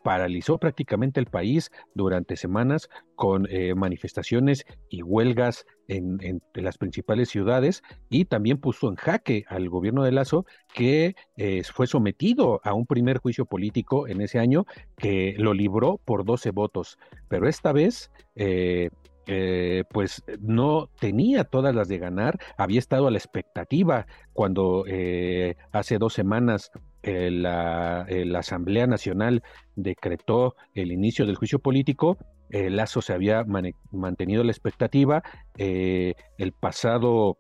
paralizó 0.03 0.59
prácticamente 0.59 1.21
el 1.21 1.27
país 1.27 1.71
durante 1.95 2.37
semanas 2.37 2.89
con 3.17 3.47
eh, 3.51 3.75
manifestaciones 3.75 4.65
y 4.89 5.03
huelgas 5.03 5.67
en, 5.89 6.41
las 6.55 6.79
principales 6.79 7.29
ciudades 7.29 7.83
y 8.09 8.25
también 8.25 8.59
puso 8.59 8.89
en 8.89 8.95
jaque 8.95 9.45
al 9.49 9.69
gobierno 9.69 10.03
de 10.03 10.13
Lazo 10.13 10.47
que 10.73 11.15
eh, 11.37 11.63
fue 11.65 11.87
sometido 11.87 12.61
a 12.65 12.73
un 12.73 12.87
primer 12.87 13.19
juicio 13.19 13.45
político 13.45 14.09
en 14.09 14.23
ese 14.23 14.39
año 14.39 14.65
que 14.97 15.35
lo 15.39 15.53
libró 15.53 16.01
por 16.05 16.25
12 16.25 16.51
votos. 16.53 16.99
Pero 17.29 17.49
esta 17.49 17.73
vez 17.73 18.11
eh, 19.27 19.85
pues 19.91 20.23
no 20.41 20.91
tenía 21.01 21.45
todas 21.45 21.75
las 21.75 21.89
de 21.89 21.99
ganar, 21.99 22.39
había 22.59 22.79
estado 22.79 23.07
a 23.07 23.11
la 23.11 23.17
expectativa 23.17 24.07
cuando 24.35 24.85
eh, 24.87 25.57
hace 25.73 25.99
dos 25.99 26.13
semanas 26.13 26.71
eh, 27.03 27.31
la, 27.31 28.07
Asamblea 28.39 28.87
Nacional 28.87 29.43
decretó 29.77 30.57
el 30.75 30.93
inicio 30.93 31.25
del 31.27 31.37
juicio 31.37 31.59
político, 31.59 32.19
Lazo 32.51 33.03
se 33.03 33.13
había 33.13 33.45
mantenido 33.91 34.45
la 34.45 34.53
expectativa, 34.53 35.25
el 35.57 36.53
pasado 36.61 37.37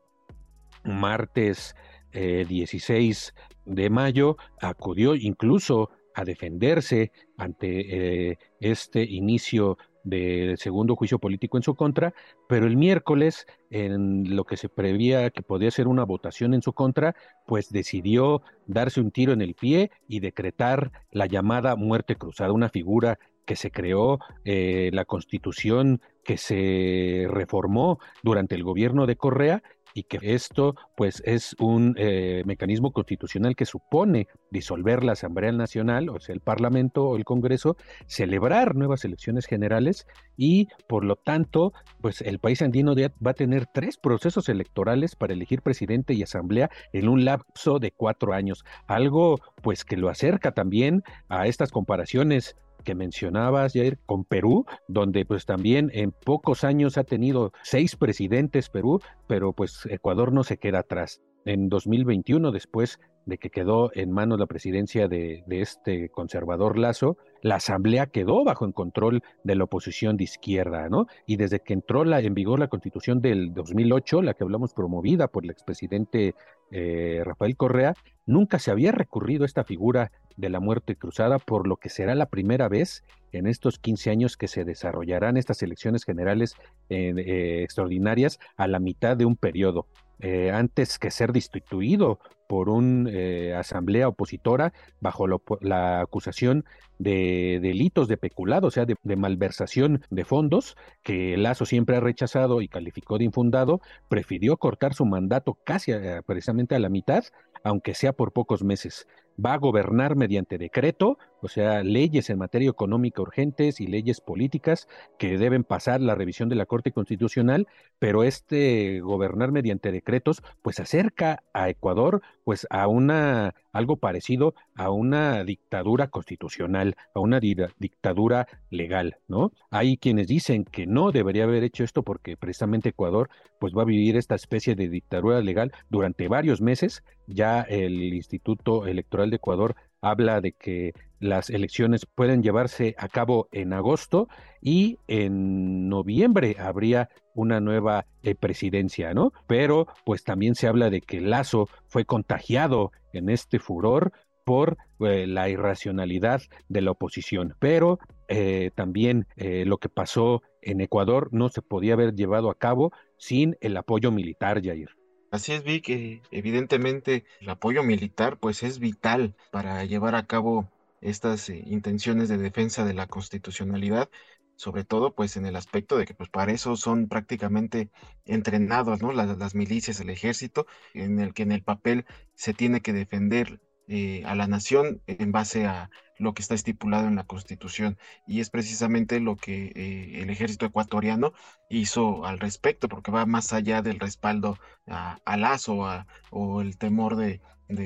martes 0.82 1.76
16 2.12 3.32
de 3.66 3.90
mayo 3.90 4.36
acudió 4.60 5.14
incluso 5.14 5.90
a 6.16 6.24
defenderse 6.24 7.12
ante 7.36 8.38
este 8.58 9.04
inicio 9.04 9.76
de 10.04 10.54
segundo 10.58 10.94
juicio 10.96 11.18
político 11.18 11.56
en 11.56 11.62
su 11.62 11.74
contra, 11.74 12.14
pero 12.48 12.66
el 12.66 12.76
miércoles, 12.76 13.46
en 13.70 14.36
lo 14.36 14.44
que 14.44 14.56
se 14.56 14.68
prevía 14.68 15.30
que 15.30 15.42
podía 15.42 15.70
ser 15.70 15.88
una 15.88 16.04
votación 16.04 16.54
en 16.54 16.62
su 16.62 16.72
contra, 16.72 17.16
pues 17.46 17.70
decidió 17.70 18.42
darse 18.66 19.00
un 19.00 19.10
tiro 19.10 19.32
en 19.32 19.42
el 19.42 19.54
pie 19.54 19.90
y 20.06 20.20
decretar 20.20 20.92
la 21.10 21.26
llamada 21.26 21.74
muerte 21.74 22.16
cruzada, 22.16 22.52
una 22.52 22.68
figura 22.68 23.18
que 23.44 23.56
se 23.56 23.70
creó, 23.70 24.20
eh, 24.44 24.90
la 24.92 25.04
constitución 25.04 26.00
que 26.24 26.38
se 26.38 27.26
reformó 27.28 27.98
durante 28.22 28.54
el 28.54 28.64
gobierno 28.64 29.06
de 29.06 29.16
Correa 29.16 29.62
y 29.94 30.02
que 30.02 30.18
esto 30.22 30.74
pues 30.96 31.22
es 31.24 31.54
un 31.60 31.94
eh, 31.96 32.42
mecanismo 32.44 32.92
constitucional 32.92 33.54
que 33.54 33.64
supone 33.64 34.26
disolver 34.50 35.04
la 35.04 35.12
Asamblea 35.12 35.52
Nacional, 35.52 36.08
o 36.08 36.20
sea, 36.20 36.34
el 36.34 36.40
Parlamento 36.40 37.04
o 37.04 37.16
el 37.16 37.24
Congreso, 37.24 37.76
celebrar 38.06 38.74
nuevas 38.74 39.04
elecciones 39.04 39.46
generales 39.46 40.06
y 40.36 40.68
por 40.88 41.04
lo 41.04 41.16
tanto 41.16 41.72
pues 42.00 42.20
el 42.20 42.40
país 42.40 42.60
andino 42.60 42.94
va 42.94 43.30
a 43.30 43.34
tener 43.34 43.66
tres 43.72 43.96
procesos 43.96 44.48
electorales 44.48 45.14
para 45.14 45.32
elegir 45.32 45.62
presidente 45.62 46.12
y 46.12 46.22
asamblea 46.22 46.70
en 46.92 47.08
un 47.08 47.24
lapso 47.24 47.78
de 47.78 47.92
cuatro 47.92 48.34
años, 48.34 48.64
algo 48.88 49.38
pues 49.62 49.84
que 49.84 49.96
lo 49.96 50.08
acerca 50.08 50.52
también 50.52 51.02
a 51.28 51.46
estas 51.46 51.70
comparaciones 51.70 52.56
que 52.84 52.94
mencionabas, 52.94 53.72
Jair, 53.72 53.98
con 54.06 54.24
Perú, 54.24 54.64
donde 54.88 55.24
pues 55.24 55.46
también 55.46 55.90
en 55.92 56.12
pocos 56.12 56.62
años 56.64 56.98
ha 56.98 57.04
tenido 57.04 57.52
seis 57.62 57.96
presidentes 57.96 58.68
Perú, 58.68 59.00
pero 59.26 59.52
pues 59.52 59.86
Ecuador 59.90 60.32
no 60.32 60.44
se 60.44 60.58
queda 60.58 60.80
atrás. 60.80 61.20
En 61.46 61.68
2021, 61.68 62.52
después 62.52 62.98
de 63.26 63.38
que 63.38 63.50
quedó 63.50 63.90
en 63.94 64.10
manos 64.10 64.38
la 64.38 64.46
presidencia 64.46 65.08
de, 65.08 65.44
este 65.48 66.08
conservador 66.10 66.78
Lazo, 66.78 67.16
la 67.42 67.56
asamblea 67.56 68.06
quedó 68.06 68.44
bajo 68.44 68.64
el 68.64 68.74
control 68.74 69.22
de 69.42 69.54
la 69.54 69.64
oposición 69.64 70.16
de 70.16 70.24
izquierda, 70.24 70.88
¿no? 70.88 71.06
Y 71.26 71.36
desde 71.36 71.60
que 71.60 71.74
entró 71.74 72.04
la, 72.04 72.20
en 72.20 72.34
vigor 72.34 72.58
la 72.58 72.68
constitución 72.68 73.20
del 73.20 73.52
2008, 73.54 74.22
la 74.22 74.34
que 74.34 74.44
hablamos 74.44 74.74
promovida 74.74 75.28
por 75.28 75.44
el 75.44 75.50
expresidente 75.50 76.34
eh, 76.70 77.22
Rafael 77.24 77.56
Correa, 77.56 77.94
nunca 78.26 78.58
se 78.58 78.70
había 78.70 78.92
recurrido 78.92 79.44
a 79.44 79.46
esta 79.46 79.64
figura 79.64 80.10
de 80.36 80.48
la 80.48 80.60
muerte 80.60 80.96
cruzada, 80.96 81.38
por 81.38 81.66
lo 81.66 81.76
que 81.76 81.88
será 81.88 82.14
la 82.14 82.26
primera 82.26 82.68
vez 82.68 83.04
en 83.32 83.46
estos 83.46 83.78
15 83.78 84.10
años 84.10 84.36
que 84.36 84.48
se 84.48 84.64
desarrollarán 84.64 85.36
estas 85.36 85.62
elecciones 85.62 86.04
generales 86.04 86.54
eh, 86.88 87.62
extraordinarias 87.62 88.38
a 88.56 88.66
la 88.66 88.78
mitad 88.78 89.16
de 89.16 89.24
un 89.24 89.36
periodo. 89.36 89.86
Eh, 90.26 90.50
antes 90.50 90.98
que 90.98 91.10
ser 91.10 91.32
destituido 91.32 92.18
por 92.48 92.70
una 92.70 93.10
eh, 93.10 93.54
asamblea 93.54 94.08
opositora 94.08 94.72
bajo 94.98 95.26
la 95.60 96.00
acusación 96.00 96.64
de 96.98 97.58
delitos 97.60 98.08
de 98.08 98.16
peculado, 98.16 98.68
o 98.68 98.70
sea, 98.70 98.86
de, 98.86 99.16
malversación 99.16 100.02
de 100.08 100.24
fondos, 100.24 100.78
que 101.02 101.36
Lazo 101.36 101.66
siempre 101.66 101.96
ha 101.96 102.00
rechazado 102.00 102.62
y 102.62 102.68
calificó 102.68 103.18
de 103.18 103.24
infundado, 103.24 103.82
prefirió 104.08 104.56
cortar 104.56 104.94
su 104.94 105.04
mandato 105.04 105.58
casi 105.62 105.92
precisamente 106.24 106.74
a 106.74 106.78
la 106.78 106.88
mitad, 106.88 107.24
aunque 107.62 107.92
sea 107.92 108.14
por 108.14 108.32
pocos 108.32 108.64
meses. 108.64 109.06
Va 109.44 109.52
a 109.52 109.58
gobernar 109.58 110.16
mediante 110.16 110.56
decreto, 110.56 111.18
o 111.44 111.48
sea, 111.48 111.82
leyes 111.82 112.30
en 112.30 112.38
materia 112.38 112.70
económica 112.70 113.22
urgentes 113.22 113.80
y 113.80 113.86
leyes 113.86 114.20
políticas 114.20 114.88
que 115.18 115.36
deben 115.38 115.62
pasar 115.62 116.00
la 116.00 116.14
revisión 116.14 116.48
de 116.48 116.56
la 116.56 116.66
Corte 116.66 116.92
Constitucional, 116.92 117.68
pero 117.98 118.24
este 118.24 119.00
gobernar 119.00 119.52
mediante 119.52 119.92
decretos 119.92 120.42
pues 120.62 120.80
acerca 120.80 121.42
a 121.52 121.68
Ecuador 121.68 122.22
pues 122.44 122.66
a 122.70 122.88
una 122.88 123.54
algo 123.72 123.96
parecido 123.96 124.54
a 124.76 124.90
una 124.90 125.44
dictadura 125.44 126.08
constitucional, 126.08 126.96
a 127.14 127.20
una 127.20 127.40
dictadura 127.40 128.46
legal, 128.70 129.16
¿no? 129.28 129.52
Hay 129.70 129.96
quienes 129.96 130.28
dicen 130.28 130.64
que 130.64 130.86
no 130.86 131.12
debería 131.12 131.44
haber 131.44 131.64
hecho 131.64 131.84
esto 131.84 132.02
porque 132.02 132.36
precisamente 132.36 132.90
Ecuador 132.90 133.28
pues 133.58 133.74
va 133.74 133.82
a 133.82 133.86
vivir 133.86 134.16
esta 134.16 134.34
especie 134.34 134.74
de 134.74 134.88
dictadura 134.88 135.40
legal 135.40 135.72
durante 135.90 136.28
varios 136.28 136.60
meses. 136.60 137.02
Ya 137.26 137.62
el 137.62 138.14
Instituto 138.14 138.86
Electoral 138.86 139.30
de 139.30 139.36
Ecuador 139.36 139.74
habla 140.00 140.40
de 140.40 140.52
que 140.52 140.92
las 141.24 141.48
elecciones 141.48 142.04
pueden 142.04 142.42
llevarse 142.42 142.94
a 142.98 143.08
cabo 143.08 143.48
en 143.50 143.72
agosto 143.72 144.28
y 144.60 144.98
en 145.08 145.88
noviembre 145.88 146.56
habría 146.58 147.08
una 147.34 147.60
nueva 147.60 148.04
eh, 148.22 148.34
presidencia, 148.34 149.14
¿no? 149.14 149.32
Pero 149.46 149.86
pues 150.04 150.22
también 150.22 150.54
se 150.54 150.66
habla 150.66 150.90
de 150.90 151.00
que 151.00 151.22
Lazo 151.22 151.68
fue 151.86 152.04
contagiado 152.04 152.92
en 153.14 153.30
este 153.30 153.58
furor 153.58 154.12
por 154.44 154.76
eh, 155.00 155.26
la 155.26 155.48
irracionalidad 155.48 156.42
de 156.68 156.82
la 156.82 156.90
oposición. 156.90 157.54
Pero 157.58 157.98
eh, 158.28 158.70
también 158.74 159.26
lo 159.36 159.78
que 159.78 159.88
pasó 159.88 160.42
en 160.60 160.82
Ecuador 160.82 161.30
no 161.32 161.48
se 161.48 161.62
podía 161.62 161.94
haber 161.94 162.14
llevado 162.14 162.50
a 162.50 162.58
cabo 162.58 162.92
sin 163.16 163.56
el 163.62 163.76
apoyo 163.78 164.12
militar, 164.12 164.62
Jair. 164.62 164.90
Así 165.30 165.52
es, 165.52 165.64
vi 165.64 165.80
que 165.80 166.20
evidentemente 166.30 167.24
el 167.40 167.48
apoyo 167.48 167.82
militar 167.82 168.38
pues 168.38 168.62
es 168.62 168.78
vital 168.78 169.34
para 169.50 169.84
llevar 169.84 170.14
a 170.14 170.26
cabo 170.26 170.68
estas 171.04 171.50
eh, 171.50 171.62
intenciones 171.66 172.28
de 172.28 172.38
defensa 172.38 172.84
de 172.84 172.94
la 172.94 173.06
constitucionalidad, 173.06 174.10
sobre 174.56 174.84
todo 174.84 175.14
pues 175.14 175.36
en 175.36 175.46
el 175.46 175.56
aspecto 175.56 175.98
de 175.98 176.06
que 176.06 176.14
pues 176.14 176.30
para 176.30 176.52
eso 176.52 176.76
son 176.76 177.08
prácticamente 177.08 177.90
entrenados, 178.24 179.02
¿no? 179.02 179.12
Las, 179.12 179.54
milicias, 179.54 180.00
el 180.00 180.10
ejército, 180.10 180.66
en 180.94 181.20
el 181.20 181.34
que 181.34 181.42
en 181.42 181.52
el 181.52 181.62
papel 181.62 182.06
se 182.34 182.54
tiene 182.54 182.80
que 182.80 182.92
defender 182.92 183.60
eh, 183.88 184.22
a 184.24 184.34
la 184.34 184.46
nación 184.46 185.02
en 185.06 185.30
base 185.32 185.66
a 185.66 185.90
lo 186.18 186.32
que 186.32 186.42
está 186.42 186.54
estipulado 186.54 187.08
en 187.08 187.16
la 187.16 187.24
Constitución. 187.24 187.98
Y 188.26 188.40
es 188.40 188.50
precisamente 188.50 189.20
lo 189.20 189.36
que 189.36 189.72
eh, 189.74 190.22
el 190.22 190.30
ejército 190.30 190.66
ecuatoriano 190.66 191.32
hizo 191.68 192.24
al 192.24 192.38
respecto, 192.38 192.88
porque 192.88 193.10
va 193.10 193.26
más 193.26 193.52
allá 193.52 193.82
del 193.82 194.00
respaldo 194.00 194.58
a, 194.86 195.36
Lazo 195.36 195.84
o 196.30 196.62
el 196.62 196.78
temor 196.78 197.16
de, 197.16 197.40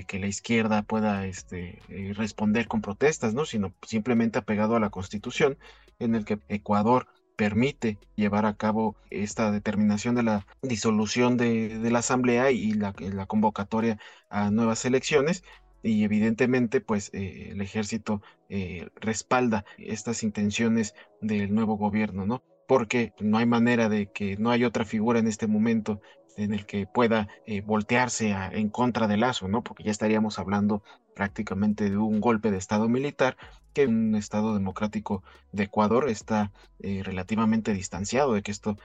que 0.07 0.19
la 0.19 0.27
izquierda 0.27 0.83
pueda 0.83 1.27
este, 1.27 1.81
eh, 1.89 2.13
responder 2.15 2.67
con 2.67 2.81
protestas, 2.81 3.35
¿no? 3.35 3.45
sino 3.45 3.75
simplemente 3.83 4.39
apegado 4.39 4.77
a 4.77 4.81
la 4.81 4.91
Constitución, 4.91 5.59
en 5.99 6.15
el 6.15 6.25
que 6.25 6.39
Ecuador 6.49 7.07
permite 7.37 7.99
llevar 8.17 8.47
a 8.47 8.57
cabo 8.57 8.97
esta 9.11 9.53
determinación 9.53 10.17
de 10.17 10.25
la 10.25 10.47
disolución 10.61 11.37
de, 11.37 11.79
la 11.91 12.01
Asamblea 12.01 12.51
y 12.51 12.73
la, 12.73 12.93
la, 12.99 13.27
convocatoria 13.27 13.99
a 14.29 14.51
nuevas 14.51 14.85
elecciones 14.85 15.45
y 15.83 16.05
evidentemente 16.05 16.81
pues 16.81 17.11
eh, 17.13 17.51
el 17.53 17.61
ejército 17.61 18.23
eh, 18.49 18.89
respalda 18.97 19.65
estas 19.79 20.23
intenciones 20.23 20.95
del 21.21 21.55
nuevo 21.55 21.77
gobierno, 21.77 22.27
¿no? 22.27 22.43
Porque 22.67 23.13
no 23.21 23.39
hay 23.39 23.47
manera 23.47 23.89
de 23.89 24.11
que 24.11 24.37
no 24.37 24.51
hay 24.51 24.65
otra 24.65 24.85
figura 24.85 25.19
en 25.19 25.29
este 25.29 25.47
momento 25.47 26.01
en 26.39 26.55
el 26.55 26.65
que 26.65 26.87
pueda 26.87 27.29
eh, 27.47 27.61
voltearse 27.61 28.31
en 28.53 28.71
contra 28.71 29.07
de 29.07 29.19
Lazo, 29.19 29.49
¿no? 29.49 29.63
Porque 29.63 29.85
ya 29.85 29.91
estaríamos 29.91 30.39
hablando 30.39 30.83
prácticamente 31.15 31.91
de 31.91 31.99
un 31.99 32.21
golpe 32.21 32.51
de 32.51 32.57
Estado 32.57 32.89
militar 32.89 33.37
que 33.75 33.87
un 33.87 34.15
Estado 34.15 34.55
democrático 34.55 35.23
de 35.53 35.65
Ecuador 35.65 36.09
está 36.09 36.53
relativamente 36.79 37.75
distanciado 37.75 38.33
de 38.33 38.43
que 38.43 38.53
esto 38.53 38.79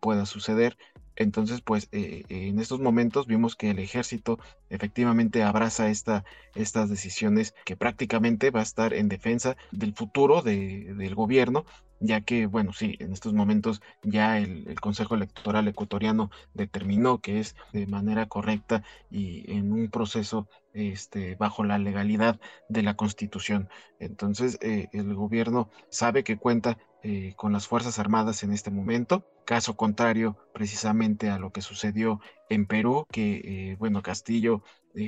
pueda 0.00 0.26
suceder 0.26 0.76
entonces, 1.16 1.62
pues 1.62 1.88
eh, 1.92 2.24
en 2.28 2.60
estos 2.60 2.78
momentos 2.78 3.26
vimos 3.26 3.56
que 3.56 3.70
el 3.70 3.78
ejército 3.78 4.38
efectivamente 4.68 5.42
abraza 5.42 5.88
esta, 5.88 6.24
estas 6.54 6.90
decisiones 6.90 7.54
que 7.64 7.76
prácticamente 7.76 8.50
va 8.50 8.60
a 8.60 8.64
estar 8.64 8.92
en 8.92 9.08
defensa 9.08 9.56
del 9.72 9.94
futuro 9.94 10.42
del 10.42 11.14
gobierno, 11.14 11.64
ya 12.00 12.20
que, 12.20 12.46
bueno, 12.46 12.72
sí, 12.72 12.96
en 13.00 13.12
estos 13.12 13.32
momentos 13.32 13.80
ya 14.02 14.38
el, 14.38 14.78
Consejo 14.80 15.14
Electoral 15.14 15.68
ecuatoriano 15.68 16.30
determinó 16.54 17.20
que 17.20 17.40
es 17.40 17.56
de 17.72 17.86
manera 17.86 18.26
correcta 18.26 18.82
y 19.10 19.50
en 19.52 19.72
un 19.72 19.88
proceso 19.88 20.48
este, 20.72 21.34
bajo 21.36 21.64
la 21.64 21.78
legalidad 21.78 22.38
de 22.68 22.82
la 22.82 22.94
Constitución. 22.94 23.68
Entonces, 23.98 24.58
eh, 24.60 24.88
el 24.92 25.14
gobierno 25.14 25.70
sabe 25.88 26.24
que 26.24 26.36
cuenta 26.36 26.78
eh, 27.02 27.34
con 27.36 27.52
las 27.52 27.66
Fuerzas 27.68 27.98
Armadas 27.98 28.42
en 28.42 28.52
este 28.52 28.70
momento, 28.70 29.24
caso 29.44 29.76
contrario 29.76 30.36
precisamente 30.52 31.30
a 31.30 31.38
lo 31.38 31.52
que 31.52 31.62
sucedió 31.62 32.20
en 32.50 32.66
Perú, 32.66 33.06
que, 33.10 33.70
eh, 33.72 33.76
bueno, 33.78 34.02
Castillo 34.02 34.62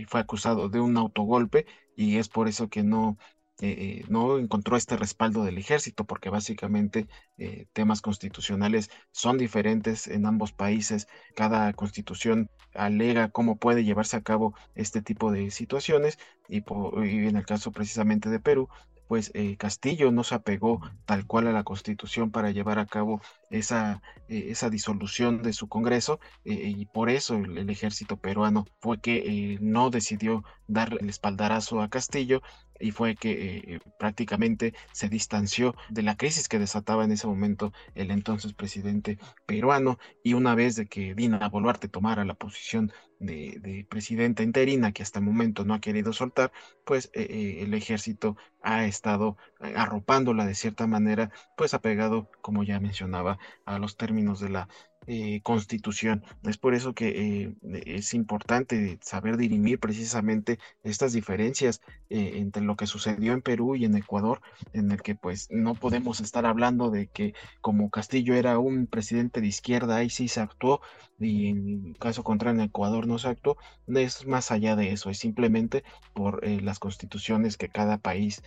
fue 0.06 0.20
acusado 0.20 0.68
de 0.68 0.80
un 0.80 0.98
autogolpe 0.98 1.64
y 1.96 2.18
es 2.18 2.28
por 2.28 2.46
eso 2.46 2.68
que 2.68 2.82
no 2.82 3.16
eh, 3.60 4.04
no 4.08 4.38
encontró 4.38 4.76
este 4.76 4.96
respaldo 4.96 5.44
del 5.44 5.58
ejército, 5.58 6.04
porque 6.04 6.30
básicamente 6.30 7.08
eh, 7.38 7.66
temas 7.72 8.00
constitucionales 8.00 8.90
son 9.10 9.38
diferentes 9.38 10.06
en 10.06 10.26
ambos 10.26 10.52
países. 10.52 11.08
Cada 11.34 11.72
constitución 11.72 12.50
alega 12.74 13.30
cómo 13.30 13.56
puede 13.56 13.84
llevarse 13.84 14.16
a 14.16 14.22
cabo 14.22 14.54
este 14.74 15.02
tipo 15.02 15.32
de 15.32 15.50
situaciones 15.50 16.18
y, 16.48 16.62
en 16.66 17.36
el 17.36 17.46
caso 17.46 17.72
precisamente 17.72 18.30
de 18.30 18.40
Perú, 18.40 18.68
pues 19.08 19.30
eh, 19.34 19.56
Castillo 19.56 20.12
no 20.12 20.22
se 20.22 20.34
apegó 20.34 20.80
tal 21.06 21.26
cual 21.26 21.48
a 21.48 21.52
la 21.52 21.64
constitución 21.64 22.30
para 22.30 22.50
llevar 22.50 22.78
a 22.78 22.86
cabo 22.86 23.20
esa, 23.50 24.02
eh, 24.28 24.48
esa 24.50 24.68
disolución 24.70 25.42
de 25.42 25.54
su 25.54 25.66
Congreso 25.66 26.20
eh, 26.44 26.74
y 26.76 26.84
por 26.84 27.08
eso 27.08 27.34
el, 27.36 27.68
ejército 27.70 28.18
peruano 28.18 28.66
fue 28.80 29.00
que 29.00 29.58
no 29.60 29.90
decidió 29.90 30.44
dar 30.66 30.96
el 31.00 31.08
espaldarazo 31.08 31.80
a 31.80 31.88
Castillo 31.88 32.42
y 32.78 32.90
fue 32.90 33.16
que 33.16 33.80
prácticamente 33.98 34.74
se 34.92 35.08
distanció 35.08 35.74
de 35.90 36.02
la 36.02 36.16
crisis 36.16 36.48
que 36.48 36.58
desataba 36.58 37.04
en 37.04 37.12
ese 37.12 37.26
momento 37.26 37.72
el 37.94 38.10
entonces 38.10 38.52
presidente 38.52 39.18
peruano 39.46 39.98
y 40.22 40.34
una 40.34 40.54
vez 40.54 40.76
de 40.76 40.86
que 40.86 41.14
Dina 41.14 41.48
Boluarte 41.48 41.88
tomara 41.88 42.24
la 42.24 42.34
posición 42.34 42.92
de, 43.20 43.86
presidenta 43.88 44.42
interina 44.42 44.92
que 44.92 45.02
hasta 45.02 45.18
el 45.18 45.24
momento 45.24 45.64
no 45.64 45.74
ha 45.74 45.80
querido 45.80 46.12
soltar, 46.12 46.52
pues 46.84 47.10
eh, 47.14 47.26
eh, 47.28 47.62
el 47.62 47.74
ejército 47.74 48.36
ha 48.62 48.84
estado 48.86 49.36
eh, 49.60 49.74
arropándola 49.76 50.46
de 50.46 50.54
cierta 50.54 50.86
manera, 50.86 51.30
pues 51.56 51.74
apegado, 51.74 52.30
como 52.40 52.62
ya 52.62 52.80
mencionaba, 52.80 53.38
a 53.64 53.78
los 53.78 53.96
términos 53.96 54.40
de 54.40 54.50
la 54.50 54.68
eh, 55.10 55.40
constitución. 55.42 56.22
Es 56.42 56.58
por 56.58 56.74
eso 56.74 56.92
que 56.92 57.46
eh, 57.46 57.54
es 57.86 58.12
importante 58.12 58.98
saber 59.00 59.38
dirimir 59.38 59.80
precisamente 59.80 60.58
estas 60.82 61.14
diferencias 61.14 61.80
eh, 62.10 62.32
entre 62.34 62.62
lo 62.62 62.76
que 62.76 62.86
sucedió 62.86 63.32
en 63.32 63.40
Perú 63.40 63.74
y 63.74 63.86
en 63.86 63.96
Ecuador, 63.96 64.42
en 64.74 64.92
el 64.92 65.00
que 65.00 65.14
pues 65.14 65.48
no 65.50 65.74
podemos 65.74 66.20
estar 66.20 66.44
hablando 66.44 66.90
de 66.90 67.06
que 67.06 67.32
como 67.62 67.88
Castillo 67.88 68.34
era 68.34 68.58
un 68.58 68.86
presidente 68.86 69.40
de 69.40 69.46
izquierda, 69.46 69.96
ahí 69.96 70.10
sí 70.10 70.28
se 70.28 70.42
actuó 70.42 70.82
y 71.18 71.48
en 71.48 71.94
caso 71.94 72.22
contrario 72.22 72.60
en 72.60 72.66
Ecuador 72.68 73.06
no 73.06 73.18
se 73.18 73.28
actuó. 73.28 73.56
Es 73.86 74.26
más 74.26 74.50
allá 74.50 74.76
de 74.76 74.92
eso, 74.92 75.08
es 75.08 75.18
simplemente 75.18 75.84
por 76.12 76.46
las 76.46 76.78
constituciones 76.78 77.56
que 77.56 77.70
cada 77.70 77.96
país 77.96 78.42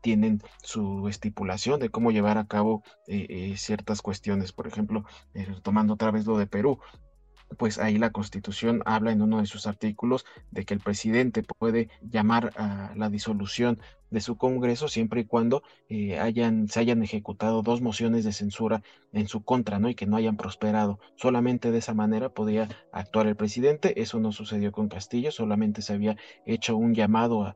tienen 0.00 0.40
su 0.62 1.08
estipulación 1.08 1.80
de 1.80 1.90
cómo 1.90 2.12
llevar 2.12 2.38
a 2.38 2.46
cabo 2.46 2.82
ciertas 3.56 4.00
cuestiones. 4.00 4.52
Por 4.52 4.66
ejemplo, 4.66 5.04
tomando 5.62 5.96
vez 6.10 6.26
lo 6.26 6.38
de 6.38 6.46
Perú. 6.46 6.78
Pues 7.58 7.78
ahí 7.78 7.98
la 7.98 8.10
Constitución 8.10 8.82
habla 8.84 9.12
en 9.12 9.22
uno 9.22 9.38
de 9.38 9.46
sus 9.46 9.66
artículos 9.66 10.24
de 10.50 10.64
que 10.64 10.74
el 10.74 10.80
presidente 10.80 11.42
puede 11.42 11.88
llamar 12.02 12.52
a 12.56 12.92
la 12.96 13.10
disolución 13.10 13.78
de 14.14 14.20
su 14.20 14.36
Congreso 14.36 14.88
siempre 14.88 15.22
y 15.22 15.24
cuando 15.24 15.62
eh, 15.88 16.18
hayan, 16.18 16.68
se 16.68 16.80
hayan 16.80 17.02
ejecutado 17.02 17.62
dos 17.62 17.82
mociones 17.82 18.24
de 18.24 18.32
censura 18.32 18.82
en 19.12 19.28
su 19.28 19.44
contra, 19.44 19.78
¿no? 19.78 19.90
Y 19.90 19.94
que 19.94 20.06
no 20.06 20.16
hayan 20.16 20.36
prosperado. 20.36 21.00
Solamente 21.16 21.70
de 21.70 21.78
esa 21.78 21.94
manera 21.94 22.30
podía 22.30 22.68
actuar 22.92 23.26
el 23.26 23.36
presidente. 23.36 24.00
Eso 24.00 24.20
no 24.20 24.32
sucedió 24.32 24.72
con 24.72 24.88
Castillo, 24.88 25.32
solamente 25.32 25.82
se 25.82 25.92
había 25.92 26.16
hecho 26.46 26.76
un 26.76 26.94
llamado 26.94 27.42
a, 27.44 27.54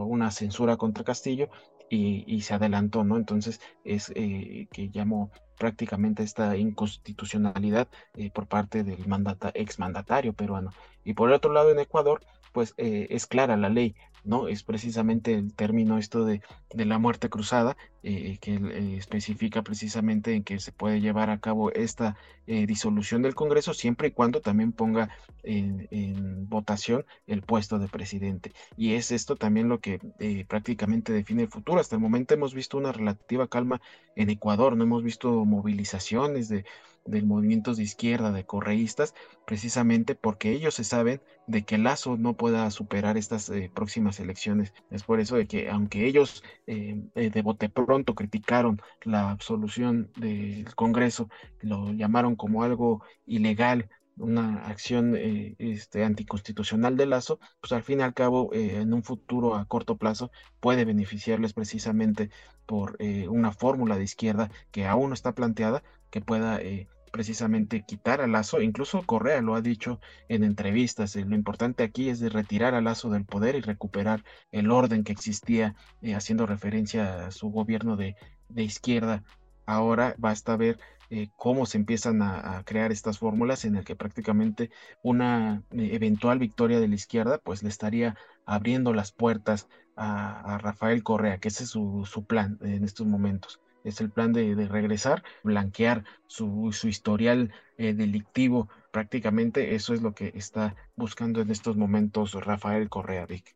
una 0.00 0.32
censura 0.32 0.76
contra 0.76 1.04
Castillo 1.04 1.48
y, 1.88 2.40
se 2.42 2.54
adelantó, 2.54 3.04
¿no? 3.04 3.16
Entonces 3.16 3.60
es 3.84 4.12
eh, 4.14 4.66
que 4.72 4.90
llamó 4.90 5.30
prácticamente 5.58 6.22
esta 6.22 6.56
inconstitucionalidad 6.56 7.88
eh, 8.14 8.30
por 8.30 8.46
parte 8.46 8.82
del 8.84 9.06
mandata, 9.06 9.50
exmandatario 9.54 10.32
peruano. 10.32 10.72
Y 11.04 11.14
por 11.14 11.28
el 11.28 11.34
otro 11.34 11.52
lado, 11.52 11.70
en 11.70 11.78
Ecuador, 11.78 12.22
pues 12.52 12.74
eh, 12.76 13.06
es 13.10 13.26
clara 13.26 13.56
la 13.56 13.68
ley, 13.68 13.94
¿no? 14.24 14.48
Es 14.48 14.62
precisamente 14.62 15.34
el 15.34 15.54
término 15.54 15.98
esto 15.98 16.24
de, 16.24 16.40
de 16.72 16.84
la 16.84 16.98
muerte 16.98 17.28
cruzada, 17.28 17.76
eh, 18.02 18.38
que 18.40 18.96
especifica 18.98 19.62
precisamente 19.62 20.34
en 20.34 20.44
que 20.44 20.58
se 20.58 20.72
puede 20.72 21.00
llevar 21.00 21.30
a 21.30 21.40
cabo 21.40 21.70
esta 21.72 22.16
disolución 22.46 23.22
del 23.22 23.34
Congreso 23.34 23.72
siempre 23.72 24.08
y 24.08 24.10
cuando 24.10 24.42
también 24.42 24.72
ponga 24.72 25.08
en, 25.42 26.46
votación 26.46 27.06
el 27.26 27.40
puesto 27.40 27.78
de 27.78 27.88
presidente. 27.88 28.52
Y 28.76 28.94
es 28.94 29.12
esto 29.12 29.36
también 29.36 29.70
lo 29.70 29.80
que 29.80 29.98
prácticamente 30.46 31.14
define 31.14 31.44
el 31.44 31.48
futuro. 31.48 31.80
Hasta 31.80 31.96
el 31.96 32.02
momento 32.02 32.34
hemos 32.34 32.52
visto 32.52 32.76
una 32.76 32.92
relativa 32.92 33.48
calma 33.48 33.80
en 34.14 34.28
Ecuador, 34.28 34.76
no 34.76 34.84
hemos 34.84 35.02
visto 35.02 35.46
movilizaciones 35.46 36.50
de, 36.50 36.66
movimientos 37.06 37.76
de 37.76 37.82
izquierda, 37.82 38.32
de 38.32 38.44
correístas, 38.44 39.14
precisamente 39.46 40.14
porque 40.14 40.52
ellos 40.52 40.74
se 40.74 40.84
saben 40.84 41.20
de 41.46 41.64
que 41.64 41.78
Lazo 41.78 42.16
no 42.16 42.34
pueda 42.34 42.70
superar 42.70 43.16
estas 43.16 43.48
eh, 43.50 43.70
próximas 43.74 44.20
elecciones. 44.20 44.72
Es 44.90 45.02
por 45.02 45.20
eso 45.20 45.36
de 45.36 45.46
que 45.46 45.68
aunque 45.68 46.06
ellos 46.06 46.42
eh, 46.66 47.02
eh, 47.14 47.30
de 47.30 47.42
bote 47.42 47.68
pronto 47.68 48.14
criticaron 48.14 48.80
la 49.02 49.30
absolución 49.30 50.10
del 50.16 50.74
Congreso, 50.74 51.28
lo 51.60 51.92
llamaron 51.92 52.36
como 52.36 52.62
algo 52.62 53.02
ilegal, 53.26 53.88
una 54.16 54.66
acción 54.66 55.16
este, 55.16 56.04
anticonstitucional 56.04 56.96
de 56.96 57.06
Lazo, 57.06 57.40
pues 57.60 57.72
al 57.72 57.82
fin 57.82 57.98
y 57.98 58.04
al 58.04 58.14
cabo, 58.14 58.50
en 58.52 58.94
un 58.94 59.02
futuro 59.02 59.56
a 59.56 59.64
corto 59.64 59.96
plazo, 59.96 60.30
puede 60.60 60.84
beneficiarles 60.84 61.52
precisamente 61.52 62.30
por 62.66 62.96
eh, 62.98 63.28
una 63.28 63.52
fórmula 63.52 63.96
de 63.96 64.04
izquierda 64.04 64.50
que 64.70 64.86
aún 64.86 65.10
no 65.10 65.14
está 65.14 65.34
planteada, 65.34 65.82
que 66.14 66.20
pueda 66.20 66.62
eh, 66.62 66.86
precisamente 67.10 67.82
quitar 67.84 68.20
a 68.20 68.28
Lazo, 68.28 68.62
incluso 68.62 69.02
Correa 69.02 69.42
lo 69.42 69.56
ha 69.56 69.60
dicho 69.60 70.00
en 70.28 70.44
entrevistas, 70.44 71.16
eh, 71.16 71.24
lo 71.26 71.34
importante 71.34 71.82
aquí 71.82 72.08
es 72.08 72.20
de 72.20 72.28
retirar 72.28 72.74
a 72.74 72.80
Lazo 72.80 73.10
del 73.10 73.24
poder 73.24 73.56
y 73.56 73.60
recuperar 73.60 74.22
el 74.52 74.70
orden 74.70 75.02
que 75.02 75.12
existía, 75.12 75.74
haciendo 76.14 76.46
referencia 76.46 77.26
a 77.26 77.30
su 77.32 77.50
gobierno 77.50 77.96
de, 77.96 78.14
de 78.48 78.62
izquierda 78.62 79.24
Ahora 79.66 80.14
basta 80.18 80.56
ver 80.56 80.78
eh, 81.10 81.28
cómo 81.36 81.66
se 81.66 81.78
empiezan 81.78 82.22
a, 82.22 82.62
crear 82.64 82.92
estas 82.92 83.18
fórmulas 83.18 83.64
en 83.64 83.76
el 83.76 83.84
que 83.84 83.96
prácticamente 83.96 84.70
una 85.02 85.62
eh, 85.70 85.90
eventual 85.92 86.38
victoria 86.38 86.80
de 86.80 86.88
la 86.88 86.94
izquierda 86.94 87.38
pues 87.38 87.62
le 87.62 87.68
estaría 87.68 88.16
abriendo 88.46 88.92
las 88.92 89.12
puertas 89.12 89.68
a, 89.96 90.58
Rafael 90.58 91.02
Correa, 91.02 91.38
que 91.38 91.48
ese 91.48 91.64
es 91.64 91.70
su, 91.70 92.24
plan 92.26 92.58
en 92.62 92.84
estos 92.84 93.06
momentos. 93.06 93.60
Es 93.84 94.00
el 94.00 94.10
plan 94.10 94.32
de, 94.32 94.54
regresar, 94.66 95.22
blanquear 95.42 96.04
su, 96.26 96.70
historial 96.84 97.52
delictivo. 97.76 98.68
Prácticamente 98.90 99.74
eso 99.74 99.94
es 99.94 100.02
lo 100.02 100.14
que 100.14 100.32
está 100.34 100.74
buscando 100.96 101.40
en 101.42 101.50
estos 101.50 101.76
momentos 101.76 102.32
Rafael 102.32 102.88
Correa, 102.88 103.26
Vic. 103.26 103.54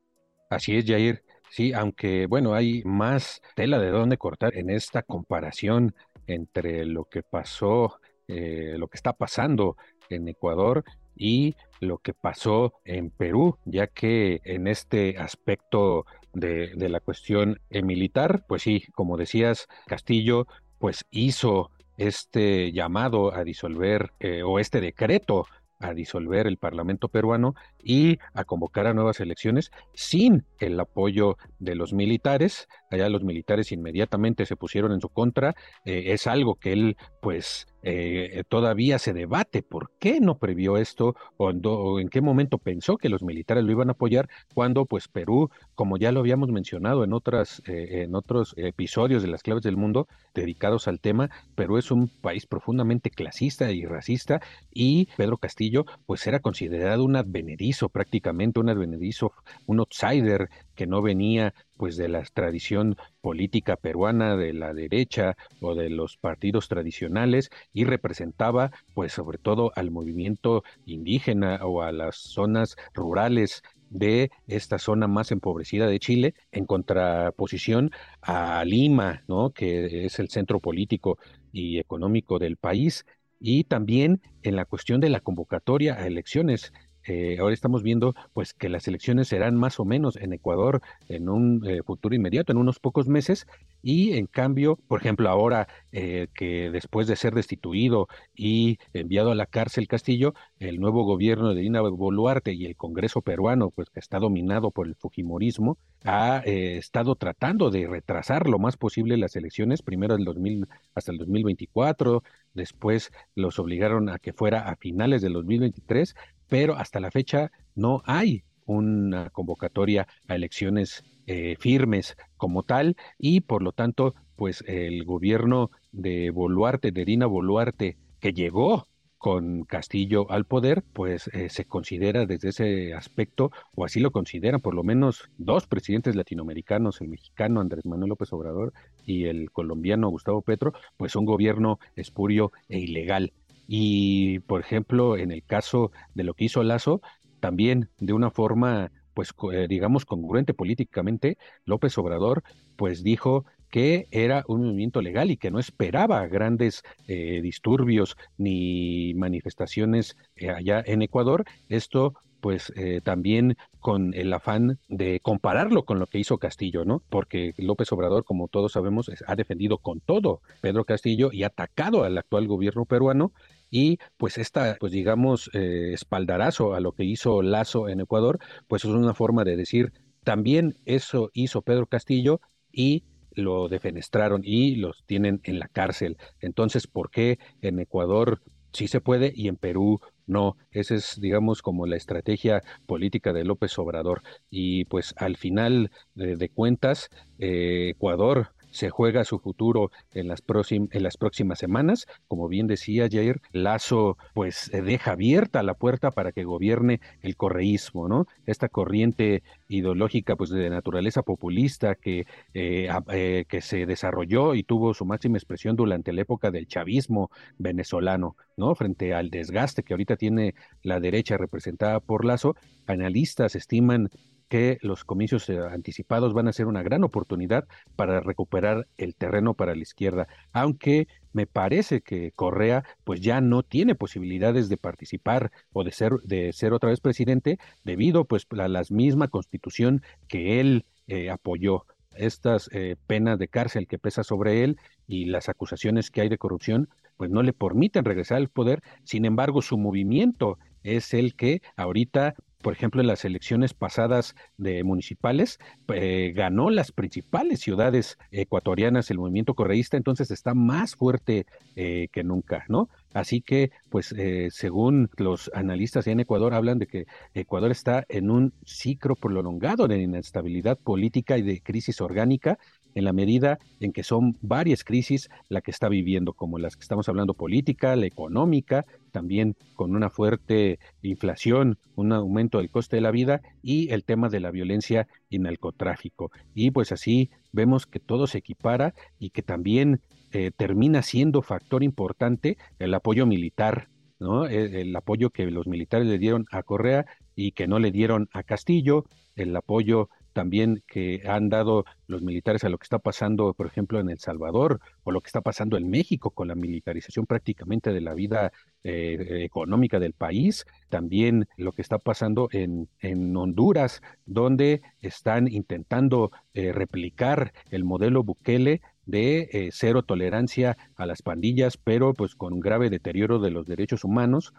Así 0.51 0.77
es, 0.77 0.85
Jair. 0.87 1.23
Sí, 1.51 1.73
aunque 1.73 2.27
bueno, 2.27 2.55
hay 2.55 2.83
más 2.85 3.41
tela 3.55 3.79
de 3.79 3.91
dónde 3.91 4.19
cortar 4.19 4.57
en 4.57 4.71
esta 4.71 5.03
comparación 5.03 5.95
entre 6.27 6.85
lo 6.85 7.05
que 7.05 7.23
pasó, 7.23 8.01
eh, 8.29 8.75
lo 8.77 8.89
que 8.89 8.97
está 8.97 9.13
pasando 9.13 9.77
en 10.11 10.29
Ecuador 10.29 10.85
y 11.17 11.57
lo 11.81 11.99
que 11.99 12.15
pasó 12.15 12.75
en 12.85 13.11
Perú, 13.11 13.59
ya 13.65 13.87
que 13.87 14.41
en 14.45 14.67
este 14.69 15.19
aspecto 15.19 16.07
de, 16.41 16.89
la 16.89 17.01
cuestión 17.01 17.61
eh, 17.71 17.83
militar, 17.83 18.45
pues 18.49 18.63
sí, 18.63 18.85
como 18.95 19.17
decías, 19.17 19.67
Castillo, 19.87 20.47
pues 20.79 21.05
hizo 21.11 21.71
este 21.97 22.73
llamado 22.73 23.35
a 23.35 23.45
disolver 23.45 24.13
eh, 24.21 24.43
o 24.43 24.59
este 24.59 24.81
decreto 24.81 25.47
a 25.81 25.95
disolver 25.95 26.47
el 26.47 26.57
Parlamento 26.57 27.09
peruano 27.09 27.55
y 27.83 28.19
a 28.35 28.45
convocar 28.45 28.87
a 28.87 28.95
nuevas 28.95 29.21
elecciones 29.21 29.71
sin 29.95 30.45
el 30.59 30.79
apoyo 30.79 31.37
de 31.59 31.75
los 31.75 31.93
militares. 31.93 32.69
Allá 32.91 33.09
los 33.09 33.23
militares 33.23 33.71
inmediatamente 33.73 34.47
se 34.47 34.57
pusieron 34.57 34.93
en 34.93 35.01
su 35.01 35.09
contra. 35.09 35.55
Eh, 35.85 36.13
es 36.13 36.27
algo 36.27 36.57
que 36.57 36.73
él 36.73 36.97
pues 37.29 37.67
eh, 37.83 38.43
todavía 38.49 38.99
se 38.99 39.13
debate 39.13 39.63
por 39.63 39.91
qué 39.99 40.19
no 40.19 40.39
previó 40.39 40.79
esto 40.79 41.15
o, 41.37 42.01
en 42.01 42.09
qué 42.09 42.23
momento 42.23 42.57
pensó 42.57 42.97
que 42.97 43.11
los 43.11 43.23
militares 43.23 43.65
lo 43.65 43.71
iban 43.71 43.91
a 43.91 43.93
apoyar 43.93 44.31
cuando 44.55 44.87
pues 44.87 45.09
Perú, 45.09 45.51
como 45.75 45.99
ya 45.99 46.11
lo 46.11 46.21
habíamos 46.21 46.49
mencionado 46.49 47.05
en 47.05 47.13
otras 47.13 47.63
eh, 47.67 48.05
en 48.05 48.15
otros 48.15 48.55
episodios 48.57 49.21
de 49.21 49.29
las 49.29 49.43
claves 49.43 49.63
del 49.63 49.77
mundo 49.77 50.09
dedicados 50.33 50.89
al 50.89 51.01
tema, 51.01 51.29
Perú 51.55 51.77
es 51.77 51.91
un 51.91 52.09
país 52.09 52.47
profundamente 52.47 53.11
clasista 53.11 53.71
y 53.73 53.85
racista 53.85 54.41
y 54.73 55.11
Pedro 55.19 55.37
Castillo 55.37 55.85
pues 56.07 56.27
era 56.27 56.41
considerado 56.41 57.05
un 57.05 57.15
advenedizo 57.15 57.91
prácticamente 57.91 58.59
un 58.59 58.71
advenedizo, 58.71 59.33
un 59.67 59.81
outsider 59.81 60.49
que 60.79 60.87
no 60.87 61.03
venía 61.03 61.55
pues 61.77 61.97
de 61.97 62.07
la 62.07 62.23
tradición 62.23 62.97
política 63.21 63.75
peruana 63.75 64.37
de 64.37 64.53
la 64.53 64.73
derecha 64.73 65.37
o 65.61 65.75
de 65.75 65.91
los 65.91 66.17
partidos 66.17 66.69
tradicionales 66.69 67.51
y 67.73 67.83
representaba 67.83 68.71
pues 68.95 69.13
sobre 69.13 69.39
todo 69.39 69.73
al 69.75 69.91
movimiento 69.91 70.63
indígena 70.87 71.59
o 71.65 71.83
a 71.83 71.91
las 71.91 72.15
zonas 72.15 72.77
rurales 72.95 73.65
de 73.91 74.31
esta 74.47 74.79
zona 74.79 75.09
más 75.09 75.33
empobrecida 75.33 75.89
de 75.89 75.99
Chile 75.99 76.35
en 76.53 76.65
contraposición 76.65 77.91
a 78.23 78.65
Lima, 78.65 79.25
¿no? 79.27 79.51
que 79.51 80.07
es 80.07 80.21
el 80.21 80.29
centro 80.29 80.61
político 80.61 81.19
y 81.51 81.81
económico 81.81 82.39
del 82.39 82.57
país 82.57 83.05
y 83.41 83.65
también 83.65 84.21
en 84.45 84.55
la 84.55 84.65
cuestión 84.65 85.01
de 85.01 85.09
la 85.09 85.19
convocatoria 85.19 85.95
a 85.95 86.07
elecciones 86.07 86.73
eh, 87.09 87.39
ahora 87.41 87.55
estamos 87.55 87.83
viendo 87.83 88.15
pues 88.35 88.53
que 88.53 88.69
las 88.69 88.87
elecciones 88.87 89.29
serán 89.29 89.57
más 89.57 89.81
o 89.81 89.87
menos 89.87 90.17
en 90.17 90.35
Ecuador 90.35 90.83
en 91.09 91.31
un 91.31 91.67
eh, 91.67 91.83
futuro 91.83 92.15
inmediato, 92.15 92.53
en 92.53 92.59
unos 92.59 92.81
pocos 92.81 93.09
meses, 93.09 93.47
y 93.83 94.13
en 94.19 94.27
cambio, 94.27 94.77
por 94.89 95.01
ejemplo, 95.01 95.31
ahora 95.31 95.69
eh, 95.91 96.29
que 96.35 96.71
después 96.71 97.07
de 97.07 97.17
ser 97.17 97.35
destituido 97.35 98.09
y 98.37 98.79
enviado 98.93 99.31
a 99.31 99.35
la 99.35 99.47
cárcel 99.47 99.89
Castillo, 99.89 100.35
el 100.59 100.81
nuevo 100.81 101.05
gobierno 101.05 101.55
de 101.55 101.63
Dina 101.63 101.81
Boluarte 101.81 102.53
y 102.53 102.67
el 102.67 102.77
Congreso 102.77 103.23
peruano, 103.23 103.71
pues 103.71 103.89
que 103.89 104.01
está 104.01 104.19
dominado 104.19 104.71
por 104.71 104.87
el 104.87 104.95
Fujimorismo, 104.95 105.79
ha 106.05 106.39
estado 106.45 107.15
tratando 107.15 107.71
de 107.71 107.87
retrasar 107.87 108.49
lo 108.49 108.59
más 108.59 108.77
posible 108.77 109.17
las 109.17 109.35
elecciones, 109.35 109.81
primero 109.81 110.15
el 110.15 110.25
2000 110.25 110.67
hasta 110.95 111.13
el 111.13 111.19
2024, 111.19 112.23
después 112.53 113.13
los 113.35 113.59
obligaron 113.59 114.11
a 114.11 114.19
que 114.19 114.35
fuera 114.35 114.69
a 114.69 114.77
finales 114.77 115.23
del 115.23 115.33
2023, 115.33 116.15
pero 116.49 116.77
hasta 116.77 117.01
la 117.01 117.11
fecha 117.11 117.51
no 117.75 118.03
hay 118.05 118.45
una 118.67 119.31
convocatoria 119.31 120.07
a 120.27 120.35
elecciones 120.35 121.05
eh, 121.27 121.57
firmes 121.59 122.17
como 122.37 122.63
tal 122.63 122.97
y 123.19 123.41
por 123.41 123.63
lo 123.63 123.73
tanto 123.73 124.15
pues 124.37 124.63
el 124.67 125.05
gobierno 125.05 125.71
de 125.91 126.31
Boluarte, 126.31 126.93
de 126.93 127.03
Irina 127.03 127.27
Boluarte, 127.27 127.97
que 128.21 128.33
llegó 128.33 128.87
con 129.19 129.65
Castillo 129.65 130.31
al 130.31 130.45
poder, 130.45 130.85
pues 130.93 131.29
eh, 131.33 131.49
se 131.51 131.65
considera 131.65 132.25
desde 132.25 132.51
ese 132.51 132.95
aspecto, 132.95 133.51
o 133.75 133.85
así 133.85 133.99
lo 133.99 134.13
consideran 134.13 134.61
por 134.61 134.75
lo 134.75 134.85
menos 134.85 135.29
dos 135.39 135.67
presidentes 135.67 136.15
latinoamericanos, 136.15 137.01
el 137.01 137.09
mexicano 137.09 137.61
Andrés 137.61 137.85
Manuel 137.85 138.11
López 138.11 138.33
Obrador 138.33 138.73
y 139.05 139.25
el 139.25 139.51
colombiano 139.51 140.09
Gustavo 140.09 140.43
Petro, 140.43 140.73
pues 140.97 141.17
un 141.17 141.25
gobierno 141.25 141.81
espurio 141.97 142.53
e 142.69 142.79
ilegal. 142.79 143.33
Y, 143.71 144.41
por 144.41 144.63
ejemplo, 144.63 145.19
en 145.19 145.31
el 145.31 145.45
caso 145.45 145.93
de 146.15 146.25
lo 146.25 146.33
que 146.33 146.47
hizo 146.47 146.63
Lazo, 146.63 147.03
también 147.39 147.91
de 147.99 148.15
una 148.15 148.31
forma, 148.31 148.91
pues, 149.13 149.35
eh, 149.53 149.67
digamos, 149.69 150.07
congruente 150.07 150.55
políticamente, 150.55 151.37
López 151.67 151.97
Obrador, 151.99 152.43
pues 152.77 153.05
dijo 153.05 153.45
que 153.71 154.09
era 154.11 154.43
un 154.49 154.63
movimiento 154.63 155.03
legal 155.03 155.31
y 155.31 155.37
que 155.37 155.51
no 155.51 155.59
esperaba 155.59 156.27
grandes 156.29 156.83
eh, 157.07 157.41
disturbios 157.43 158.17
ni 158.39 159.13
manifestaciones 159.15 160.17
eh, 160.37 160.49
allá 160.49 160.83
en 160.85 161.03
Ecuador. 161.03 161.45
Esto 161.69 162.15
pues 162.41 162.73
también 163.03 163.57
con 163.81 164.15
el 164.15 164.33
afán 164.33 164.79
de 164.89 165.19
compararlo 165.19 165.85
con 165.85 165.99
lo 165.99 166.07
que 166.07 166.21
hizo 166.21 166.39
Castillo, 166.39 166.85
¿no? 166.85 167.03
Porque 167.11 167.53
López 167.59 167.91
Obrador, 167.91 168.23
como 168.23 168.47
todos 168.47 168.71
sabemos, 168.71 169.11
ha 169.27 169.35
defendido 169.35 169.79
con 169.79 169.99
todo 169.99 170.41
Pedro 170.61 170.85
Castillo 170.85 171.31
y 171.33 171.43
ha 171.43 171.49
atacado 171.49 172.05
al 172.05 172.17
actual 172.17 172.47
gobierno 172.47 172.85
peruano 172.85 173.33
y 173.71 173.99
pues 174.17 174.39
esta, 174.39 174.77
pues 174.79 174.93
digamos, 174.93 175.51
eh, 175.55 175.93
espaldarazo 175.93 176.75
a 176.75 176.81
lo 176.81 176.93
que 176.93 177.05
hizo 177.05 177.43
Lazo 177.43 177.89
en 177.89 178.01
Ecuador, 178.01 178.39
pues 178.67 178.85
es 178.85 178.91
una 178.91 179.15
forma 179.15 179.45
de 179.45 179.57
decir, 179.57 179.93
también 180.25 180.79
eso 180.85 181.31
hizo 181.33 181.63
Pedro 181.63 181.87
Castillo 181.87 182.41
y 182.73 183.05
lo 183.33 183.69
defenestraron 183.69 184.43
y 184.45 184.77
los 184.77 185.05
tienen 185.07 185.41
en 185.45 185.59
la 185.59 185.69
cárcel. 185.69 186.17
Entonces, 186.41 186.87
¿por 186.87 187.11
qué 187.11 187.39
en 187.63 187.79
Ecuador 187.79 188.43
sí 188.73 188.89
se 188.89 189.01
puede 189.01 189.33
y 189.35 189.49
en 189.49 189.57
Perú 189.57 190.01
no? 190.27 190.57
Esa 190.71 190.95
es, 190.97 191.19
digamos, 191.21 191.63
como 191.63 191.87
la 191.87 191.97
estrategia 191.97 192.63
política 192.87 193.33
de 193.33 193.45
López 193.45 193.79
Obrador. 193.79 194.23
Y 194.51 194.85
pues 194.87 195.15
al 195.17 195.37
final 195.37 195.91
de, 196.15 196.49
cuentas, 196.51 197.09
eh, 197.39 197.91
Ecuador 197.91 198.51
se 198.79 198.91
juega 198.91 199.25
su 199.25 199.41
futuro 199.41 199.91
en 200.15 200.29
las, 200.29 200.43
en 200.71 201.03
las 201.03 201.17
próximas 201.17 201.59
semanas. 201.59 202.07
Como 202.29 202.47
bien 202.47 202.69
decía 202.69 203.09
Jair, 203.11 203.41
Lazo 203.51 204.17
pues 204.35 204.71
deja 204.73 205.13
abierta 205.13 205.65
la 205.65 205.75
puerta 205.75 206.13
para 206.13 206.31
que 206.31 206.45
gobierne 206.45 207.01
el 207.23 207.37
correísmo, 207.37 208.09
¿no? 208.09 208.27
Esta 208.47 208.69
corriente 208.69 209.43
ideológica 209.69 210.37
pues 210.37 210.51
de 210.51 210.71
naturaleza 210.71 211.23
populista 211.23 211.97
que, 211.97 212.27
eh, 212.55 212.89
eh, 213.11 213.45
que 213.49 213.61
se 213.61 213.85
desarrolló 213.85 214.55
y 214.55 214.63
tuvo 214.63 214.95
su 214.95 215.05
máxima 215.05 215.39
expresión 215.39 215.75
durante 215.75 216.13
la 216.13 216.23
época 216.23 216.53
del 216.53 216.69
chavismo 216.69 217.31
venezolano, 217.59 218.37
¿no? 218.57 218.77
Frente 218.77 219.13
al 219.13 219.31
desgaste 219.31 219.83
que 219.83 219.95
ahorita 219.95 220.17
tiene 220.17 220.55
la 220.83 221.01
derecha 221.01 221.37
representada 221.37 221.99
por 221.99 222.25
Lazo, 222.25 222.55
analistas 222.87 223.57
estiman 223.57 224.11
que 224.49 224.79
los 224.81 225.05
comicios 225.05 225.49
eh, 225.49 225.59
anticipados 225.59 226.33
van 226.33 226.49
a 226.49 226.53
ser 226.53 226.67
una 226.67 226.83
gran 226.83 227.05
oportunidad 227.05 227.67
para 227.97 228.21
recuperar 228.21 228.89
el 228.97 229.15
terreno 229.15 229.55
para 229.55 229.75
la 229.75 229.83
izquierda, 229.83 230.27
aunque 230.53 231.07
me 231.33 231.47
parece 231.47 232.01
que 232.01 232.33
Correa 232.33 232.85
pues 233.05 233.21
ya 233.21 233.41
no 233.41 233.63
tiene 233.63 233.95
posibilidades 233.95 234.69
de 234.69 234.79
participar 234.79 235.53
o 235.73 235.85
de 235.85 235.93
ser 235.93 236.15
de 236.25 236.53
ser 236.53 236.73
otra 236.73 236.91
vez 236.91 237.01
presidente 237.01 237.59
debido 237.85 238.25
pues 238.25 238.47
a 238.59 238.69
la 238.69 238.83
misma 238.91 239.29
constitución 239.29 240.03
que 240.27 240.61
él 240.61 240.87
eh, 241.07 241.31
apoyó. 241.31 241.85
Estas 242.17 242.69
eh, 242.73 242.97
penas 243.07 243.39
de 243.39 243.47
cárcel 243.47 243.87
que 243.87 243.99
pesa 243.99 244.25
sobre 244.25 244.65
él 244.65 244.79
y 245.07 245.27
las 245.27 245.49
acusaciones 245.49 246.11
que 246.11 246.23
hay 246.23 246.29
de 246.29 246.39
corrupción 246.39 246.89
pues 247.17 247.31
no 247.31 247.43
le 247.43 247.53
permiten 247.53 248.05
regresar 248.05 248.39
al 248.39 248.49
poder. 248.49 248.83
Sin 249.05 249.25
embargo 249.25 249.63
su 249.63 249.79
movimiento 249.79 250.59
es 250.83 251.15
el 251.15 251.35
que 251.35 251.63
ahorita 251.77 252.35
por 252.63 252.73
ejemplo, 252.73 253.01
en 253.01 253.07
las 253.07 253.25
elecciones 253.25 253.73
pasadas 253.73 254.35
de 254.57 254.83
municipales, 254.83 255.59
eh, 255.95 256.33
ganó 256.35 256.71
las 256.71 256.93
principales 256.93 257.61
ciudades 257.61 258.19
ecuatorianas 258.31 259.11
el 259.11 259.19
movimiento 259.19 259.55
correísta, 259.55 259.97
entonces 259.97 260.31
está 260.31 260.55
más 260.55 260.97
fuerte 260.97 261.47
eh, 261.77 262.09
que 262.13 262.25
nunca, 262.25 262.65
¿no? 262.69 262.89
Así 263.15 263.41
que, 263.41 263.71
pues, 263.91 264.13
eh, 264.13 264.49
según 264.51 265.09
los 265.17 265.51
analistas 265.55 266.07
en 266.09 266.21
Ecuador, 266.21 266.53
hablan 266.53 266.79
de 266.79 266.87
que 266.87 267.07
Ecuador 267.35 267.71
está 267.71 268.05
en 268.09 268.31
un 268.31 268.53
ciclo 268.65 269.15
prolongado 269.15 269.89
de 269.89 270.03
inestabilidad 270.03 270.79
política 270.79 271.39
y 271.39 271.43
de 271.43 271.61
crisis 271.61 272.01
orgánica 272.01 272.59
en 272.99 273.05
la 273.05 273.13
medida 273.13 273.59
en 273.79 273.93
que 273.93 274.03
son 274.03 274.37
varias 274.43 274.83
crisis 274.83 275.29
la 275.49 275.61
que 275.61 275.71
está 275.71 275.89
viviendo, 275.89 276.33
como 276.33 276.59
las 276.59 276.75
que 276.75 276.83
estamos 276.83 277.09
hablando 277.09 277.33
política, 277.33 277.95
la 277.95 278.07
económica, 278.07 278.85
también 279.13 279.55
con 279.75 279.95
una 279.95 280.11
fuerte 280.11 280.81
inflación, 281.03 281.79
un 281.95 282.13
aumento 282.13 282.59
del 282.59 282.71
coste 282.71 282.97
de 282.97 283.03
la 283.03 283.13
vida 283.13 283.41
y 283.63 283.93
el 283.93 284.05
tema 284.05 284.29
de 284.29 284.41
la 284.41 284.51
violencia 284.51 285.07
y 285.31 285.39
narcotráfico. 285.39 286.33
Y 286.55 286.73
pues 286.73 286.91
así 286.91 287.31
vemos 287.53 287.87
que 287.87 288.01
todo 288.01 288.27
se 288.27 288.39
equipara 288.39 288.95
y 289.21 289.31
que 289.31 289.43
también 289.43 290.01
eh, 290.33 290.51
termina 290.57 291.03
siendo 291.03 291.41
factor 291.41 291.85
importante 291.85 292.59
el 292.81 292.93
apoyo 292.95 293.27
militar, 293.27 293.89
¿no? 294.19 294.47
El, 294.47 294.75
el, 294.75 294.97
apoyo 294.97 295.31
que 295.31 295.47
los 295.47 295.69
militares 295.69 296.09
le 296.09 296.19
dieron 296.19 296.47
a 296.51 296.65
Correa 296.65 297.07
y 297.37 297.53
que 297.53 297.69
no 297.69 297.79
le 297.79 297.93
dieron 297.93 298.29
a 298.33 298.43
Castillo, 298.43 299.05
el 299.37 299.55
apoyo 299.55 300.09
también 300.39 300.85
que 300.87 301.23
han 301.27 301.49
dado 301.49 301.85
los 302.07 302.23
militares 302.23 302.63
a 302.63 302.69
lo 302.69 302.79
que 302.79 302.85
está 302.85 303.01
pasando, 303.01 303.55
por 303.55 303.67
ejemplo, 303.67 303.99
en 303.99 304.09
El 304.09 304.21
Salvador 304.21 304.79
o 305.03 305.11
lo 305.11 305.21
que 305.21 305.27
está 305.27 305.41
pasando 305.41 305.77
en 305.77 305.91
México 305.91 306.31
con 306.31 306.47
la 306.47 306.55
militarización 306.55 307.27
prácticamente 307.27 307.93
de 307.93 308.01
la 308.01 308.15
vida 308.15 308.53
eh, 308.85 309.41
económica 309.43 309.99
del 309.99 310.13
país, 310.13 310.65
también 310.91 311.49
lo 311.57 311.73
que 311.73 311.83
está 311.83 311.99
pasando 311.99 312.49
en, 312.53 312.89
en 313.01 313.37
Honduras, 313.37 314.01
donde 314.27 314.81
están 315.01 315.49
intentando 315.49 316.31
eh, 316.55 316.71
replicar 316.71 317.53
el 317.73 317.83
modelo 317.83 318.23
Bukele 318.23 318.81
de 319.07 319.49
eh, 319.51 319.71
cero 319.73 320.05
tolerancia 320.05 320.77
a 320.95 321.05
las 321.05 321.21
pandillas, 321.21 321.77
pero 321.79 322.15
pues 322.15 322.37
con 322.37 322.53
un 322.53 322.61
grave 322.61 322.91
deterioro 322.91 323.41
de 323.41 323.51
los 323.51 323.67
derechos 323.67 324.05
humanos, 324.05 324.53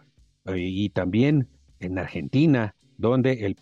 y 0.44 0.90
también 0.90 1.48
en 1.78 1.98
Argentina, 1.98 2.74
donde 3.00 3.46
el, 3.46 3.56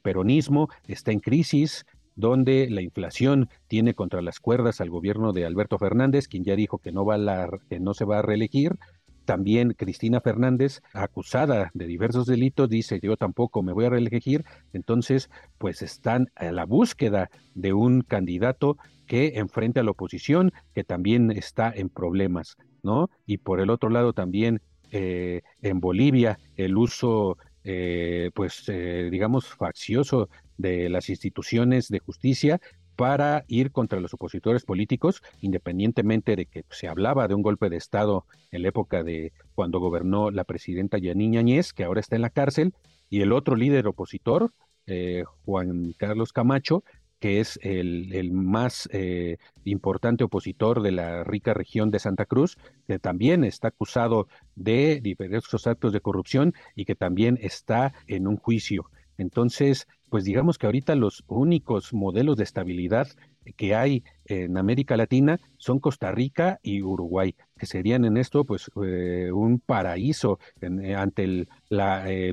peronismo 0.00 0.68
está 0.86 1.10
en 1.10 1.20
crisis, 1.20 1.86
donde 2.14 2.68
la 2.70 2.82
inflación 2.82 3.48
tiene 3.68 3.94
contra 3.94 4.20
las 4.20 4.38
cuerdas 4.38 4.82
al 4.82 4.90
gobierno 4.90 5.32
de 5.32 5.46
Alberto 5.46 5.78
Fernández, 5.78 6.28
quien 6.28 6.44
ya 6.44 6.56
dijo 6.56 6.78
que 6.78 6.92
no, 6.92 7.04
va 7.04 7.16
la, 7.16 7.48
que 7.70 7.80
no 7.80 7.94
se 7.94 8.04
va 8.04 8.18
a 8.18 8.22
reelegir. 8.22 8.78
También 9.24 9.72
Cristina 9.72 10.20
Fernández, 10.20 10.82
acusada 10.92 11.70
de 11.74 11.86
diversos 11.86 12.26
delitos, 12.26 12.68
dice 12.68 13.00
yo 13.02 13.16
tampoco 13.16 13.62
me 13.62 13.72
voy 13.72 13.86
a 13.86 13.90
reelegir. 13.90 14.44
Entonces, 14.74 15.30
pues 15.56 15.80
están 15.80 16.28
a 16.36 16.52
la 16.52 16.66
búsqueda 16.66 17.30
de 17.54 17.72
un 17.72 18.02
candidato 18.02 18.76
que 19.06 19.38
enfrente 19.38 19.80
a 19.80 19.84
la 19.84 19.92
oposición, 19.92 20.52
que 20.74 20.84
también 20.84 21.30
está 21.30 21.72
en 21.74 21.88
problemas, 21.88 22.56
¿no? 22.82 23.08
Y 23.24 23.38
por 23.38 23.60
el 23.60 23.70
otro 23.70 23.88
lado 23.88 24.12
también 24.12 24.60
eh, 24.90 25.42
en 25.62 25.80
Bolivia 25.80 26.38
el 26.56 26.76
uso 26.76 27.38
eh, 27.68 28.30
pues 28.32 28.62
eh, 28.68 29.08
digamos, 29.10 29.48
faccioso 29.48 30.28
de 30.56 30.88
las 30.88 31.10
instituciones 31.10 31.88
de 31.88 31.98
justicia 31.98 32.60
para 32.94 33.44
ir 33.48 33.72
contra 33.72 33.98
los 33.98 34.14
opositores 34.14 34.64
políticos, 34.64 35.20
independientemente 35.40 36.36
de 36.36 36.46
que 36.46 36.64
se 36.70 36.86
hablaba 36.86 37.26
de 37.26 37.34
un 37.34 37.42
golpe 37.42 37.68
de 37.68 37.76
Estado 37.76 38.24
en 38.52 38.62
la 38.62 38.68
época 38.68 39.02
de 39.02 39.32
cuando 39.56 39.80
gobernó 39.80 40.30
la 40.30 40.44
presidenta 40.44 40.98
Yanine 40.98 41.38
Añez, 41.38 41.72
que 41.72 41.82
ahora 41.82 41.98
está 41.98 42.14
en 42.14 42.22
la 42.22 42.30
cárcel, 42.30 42.72
y 43.10 43.20
el 43.20 43.32
otro 43.32 43.56
líder 43.56 43.88
opositor, 43.88 44.52
eh, 44.86 45.24
Juan 45.44 45.92
Carlos 45.98 46.32
Camacho, 46.32 46.84
que 47.18 47.40
es 47.40 47.58
el, 47.62 48.12
el 48.12 48.32
más 48.32 48.88
eh, 48.92 49.38
importante 49.64 50.24
opositor 50.24 50.82
de 50.82 50.92
la 50.92 51.24
rica 51.24 51.54
región 51.54 51.90
de 51.90 51.98
Santa 51.98 52.26
Cruz, 52.26 52.56
que 52.86 52.98
también 52.98 53.44
está 53.44 53.68
acusado 53.68 54.28
de 54.54 55.00
diversos 55.00 55.66
actos 55.66 55.92
de 55.92 56.00
corrupción 56.00 56.54
y 56.74 56.84
que 56.84 56.94
también 56.94 57.38
está 57.40 57.94
en 58.06 58.26
un 58.26 58.36
juicio. 58.36 58.90
Entonces, 59.18 59.86
pues 60.10 60.24
digamos 60.24 60.58
que 60.58 60.66
ahorita 60.66 60.94
los 60.94 61.24
únicos 61.26 61.92
modelos 61.92 62.36
de 62.36 62.44
estabilidad 62.44 63.08
que 63.56 63.74
hay 63.74 64.04
en 64.26 64.58
América 64.58 64.96
Latina 64.96 65.40
son 65.56 65.78
Costa 65.78 66.10
Rica 66.10 66.58
y 66.62 66.82
Uruguay, 66.82 67.34
que 67.56 67.66
serían 67.66 68.04
en 68.04 68.16
esto 68.16 68.44
pues 68.44 68.70
eh, 68.84 69.30
un 69.32 69.60
paraíso 69.60 70.38
en, 70.60 70.84
eh, 70.84 70.96
ante 70.96 71.24
el 71.24 71.48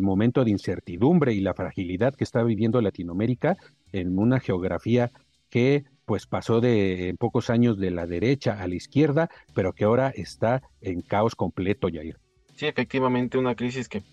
momento 0.02 0.44
de 0.44 0.52
incertidumbre 0.52 1.34
y 1.34 1.40
la 1.40 1.54
fragilidad 1.54 2.16
que 2.16 2.24
está 2.24 2.44
viviendo 2.44 2.82
Latinoamérica 2.82 3.58
en 3.94 4.20
una 4.20 4.40
geografía 4.40 5.12
que 5.50 5.86
pues 6.06 6.28
pasó 6.28 6.60
de 6.60 7.08
en 7.10 7.18
pocos 7.18 7.50
años 7.50 7.80
de 7.80 7.92
la 7.92 8.06
derecha 8.06 8.62
a 8.62 8.68
la 8.68 8.76
izquierda, 8.76 9.30
pero 9.54 9.72
que 9.74 9.86
ahora 9.86 10.10
está 10.10 10.62
en 10.82 11.02
caos 11.02 11.36
completo, 11.36 11.88
Jair. 11.92 12.18
Sí, 12.56 12.68
efectivamente, 12.68 13.38
una 13.38 13.56
crisis 13.56 13.88
que 13.88 14.04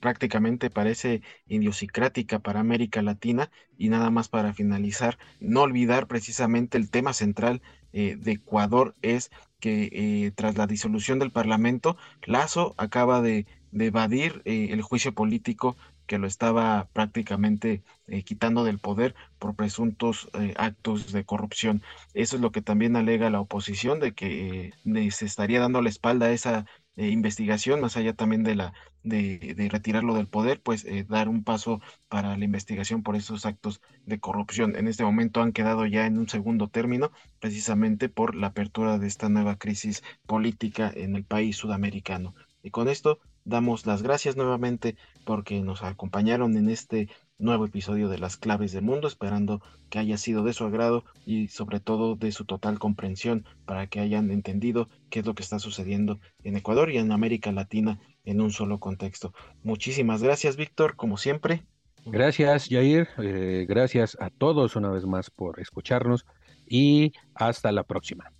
prácticamente 0.00 0.70
parece 0.70 1.22
idiosincrática 1.46 2.38
para 2.38 2.60
América 2.60 3.02
Latina 3.02 3.50
y 3.76 3.88
nada 3.88 4.10
más 4.10 4.28
para 4.28 4.52
finalizar, 4.52 5.18
no 5.40 5.62
olvidar 5.62 6.06
precisamente 6.06 6.78
el 6.78 6.90
tema 6.90 7.12
central 7.12 7.62
eh, 7.92 8.16
de 8.18 8.32
Ecuador 8.32 8.94
es 9.02 9.30
que 9.60 9.88
eh, 9.92 10.32
tras 10.34 10.56
la 10.56 10.66
disolución 10.66 11.18
del 11.18 11.30
Parlamento, 11.30 11.96
Lazo 12.24 12.74
acaba 12.76 13.22
de, 13.22 13.46
evadir 13.72 14.42
eh, 14.46 14.68
el 14.70 14.80
juicio 14.80 15.12
político 15.12 15.76
que 16.06 16.18
lo 16.18 16.26
estaba 16.26 16.88
prácticamente 16.92 17.82
eh, 18.06 18.22
quitando 18.22 18.64
del 18.64 18.78
poder 18.78 19.14
por 19.38 19.54
presuntos 19.54 20.28
eh, 20.34 20.54
actos 20.56 21.12
de 21.12 21.24
corrupción. 21.24 21.82
Eso 22.14 22.36
es 22.36 22.42
lo 22.42 22.52
que 22.52 22.62
también 22.62 22.96
alega 22.96 23.30
la 23.30 23.40
oposición, 23.40 24.00
de 24.00 24.12
que 24.12 24.72
eh, 24.84 25.10
se 25.10 25.26
estaría 25.26 25.60
dando 25.60 25.82
la 25.82 25.90
espalda 25.90 26.26
a 26.26 26.32
esa 26.32 26.66
investigación, 26.98 27.82
más 27.82 27.98
allá 27.98 28.14
también 28.14 28.42
de 28.42 28.54
la 28.54 28.72
de, 29.02 29.54
de 29.54 29.68
retirarlo 29.68 30.14
del 30.14 30.28
poder, 30.28 30.62
pues 30.62 30.86
dar 31.08 31.28
un 31.28 31.44
paso 31.44 31.82
para 32.08 32.36
la 32.38 32.44
investigación 32.44 33.02
por 33.02 33.16
esos 33.16 33.44
actos 33.44 33.82
de 34.06 34.18
corrupción. 34.18 34.76
En 34.76 34.88
este 34.88 35.04
momento 35.04 35.42
han 35.42 35.52
quedado 35.52 35.84
ya 35.84 36.06
en 36.06 36.18
un 36.18 36.26
segundo 36.28 36.68
término, 36.68 37.12
precisamente 37.38 38.08
por 38.08 38.34
la 38.34 38.48
apertura 38.48 38.98
de 38.98 39.08
esta 39.08 39.28
nueva 39.28 39.56
crisis 39.56 40.02
política 40.26 40.90
en 40.94 41.16
el 41.16 41.24
país 41.24 41.58
sudamericano. 41.58 42.34
Y 42.62 42.70
con 42.70 42.88
esto 42.88 43.20
damos 43.44 43.86
las 43.86 44.02
gracias 44.02 44.36
nuevamente 44.36 44.96
porque 45.26 45.60
nos 45.60 45.82
acompañaron 45.82 46.56
en 46.56 46.70
este 46.70 47.10
nuevo 47.36 47.66
episodio 47.66 48.08
de 48.08 48.16
Las 48.16 48.36
Claves 48.36 48.72
del 48.72 48.84
Mundo, 48.84 49.08
esperando 49.08 49.60
que 49.90 49.98
haya 49.98 50.16
sido 50.16 50.44
de 50.44 50.54
su 50.54 50.64
agrado 50.64 51.04
y 51.26 51.48
sobre 51.48 51.80
todo 51.80 52.14
de 52.14 52.30
su 52.30 52.44
total 52.44 52.78
comprensión 52.78 53.44
para 53.66 53.88
que 53.88 54.00
hayan 54.00 54.30
entendido 54.30 54.88
qué 55.10 55.18
es 55.18 55.26
lo 55.26 55.34
que 55.34 55.42
está 55.42 55.58
sucediendo 55.58 56.20
en 56.44 56.56
Ecuador 56.56 56.90
y 56.90 56.98
en 56.98 57.10
América 57.10 57.50
Latina 57.50 57.98
en 58.24 58.40
un 58.40 58.52
solo 58.52 58.78
contexto. 58.78 59.34
Muchísimas 59.64 60.22
gracias, 60.22 60.56
Víctor, 60.56 60.94
como 60.94 61.16
siempre. 61.18 61.64
Gracias, 62.06 62.68
Jair. 62.70 63.08
Eh, 63.18 63.66
gracias 63.68 64.16
a 64.20 64.30
todos 64.30 64.76
una 64.76 64.90
vez 64.90 65.06
más 65.06 65.28
por 65.28 65.58
escucharnos 65.60 66.24
y 66.68 67.12
hasta 67.34 67.72
la 67.72 67.82
próxima. 67.82 68.32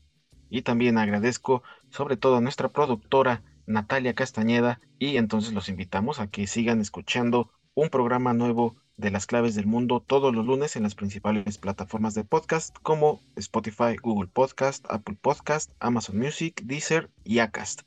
Y 0.49 0.62
también 0.62 0.99
agradezco 0.99 1.64
sobre 1.90 2.16
todo 2.16 2.37
a 2.37 2.40
nuestra 2.40 2.68
productora, 2.68 3.42
Natalia 3.67 4.15
Castañeda 4.15 4.81
y 4.99 5.17
entonces 5.17 5.53
los 5.53 5.69
invitamos 5.69 6.21
a 6.21 6.29
que 6.29 6.47
sigan 6.47 6.81
escuchando 6.81 7.51
un 7.75 7.91
programa 7.91 8.33
nuevo 8.33 8.77
de 8.97 9.11
las 9.11 9.27
claves 9.27 9.55
del 9.55 9.67
mundo 9.67 10.01
todos 10.01 10.35
los 10.35 10.47
lunes 10.47 10.77
en 10.77 10.85
las 10.85 10.95
principales 10.95 11.59
plataformas 11.59 12.15
de 12.15 12.25
podcast 12.25 12.77
como 12.83 13.21
Spotify, 13.37 13.97
Google 14.03 14.31
Podcast, 14.33 14.87
Apple 14.89 15.19
Podcast, 15.21 15.71
Amazon 15.81 16.19
Music, 16.19 16.63
Deezer 16.65 17.11
y 17.25 17.41
Acast. 17.41 17.83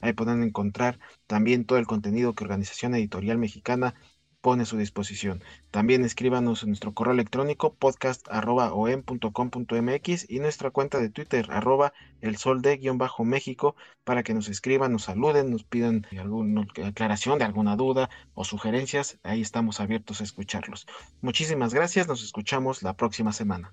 Ahí 0.00 0.12
pueden 0.12 0.42
encontrar 0.42 0.98
también 1.26 1.64
todo 1.64 1.78
el 1.78 1.86
contenido 1.86 2.34
que 2.34 2.44
Organización 2.44 2.94
Editorial 2.94 3.38
Mexicana 3.38 3.94
pone 4.44 4.62
a 4.64 4.66
su 4.66 4.76
disposición. 4.76 5.42
También 5.70 6.04
escríbanos 6.04 6.62
en 6.62 6.68
nuestro 6.68 6.92
correo 6.92 7.14
electrónico 7.14 7.72
podcast.om.com.mx 7.72 10.30
y 10.30 10.38
nuestra 10.38 10.70
cuenta 10.70 11.00
de 11.00 11.08
Twitter 11.08 11.46
arroba 11.48 11.94
el 12.20 12.36
sol 12.36 12.60
de 12.60 12.76
guion 12.76 12.98
bajo 12.98 13.24
México 13.24 13.74
para 14.04 14.22
que 14.22 14.34
nos 14.34 14.50
escriban, 14.50 14.92
nos 14.92 15.04
saluden, 15.04 15.50
nos 15.50 15.64
pidan 15.64 16.06
alguna 16.20 16.66
aclaración 16.84 17.38
de 17.38 17.46
alguna 17.46 17.76
duda 17.76 18.10
o 18.34 18.44
sugerencias. 18.44 19.18
Ahí 19.22 19.40
estamos 19.40 19.80
abiertos 19.80 20.20
a 20.20 20.24
escucharlos. 20.24 20.86
Muchísimas 21.22 21.72
gracias, 21.72 22.06
nos 22.06 22.22
escuchamos 22.22 22.82
la 22.82 22.92
próxima 22.92 23.32
semana. 23.32 23.72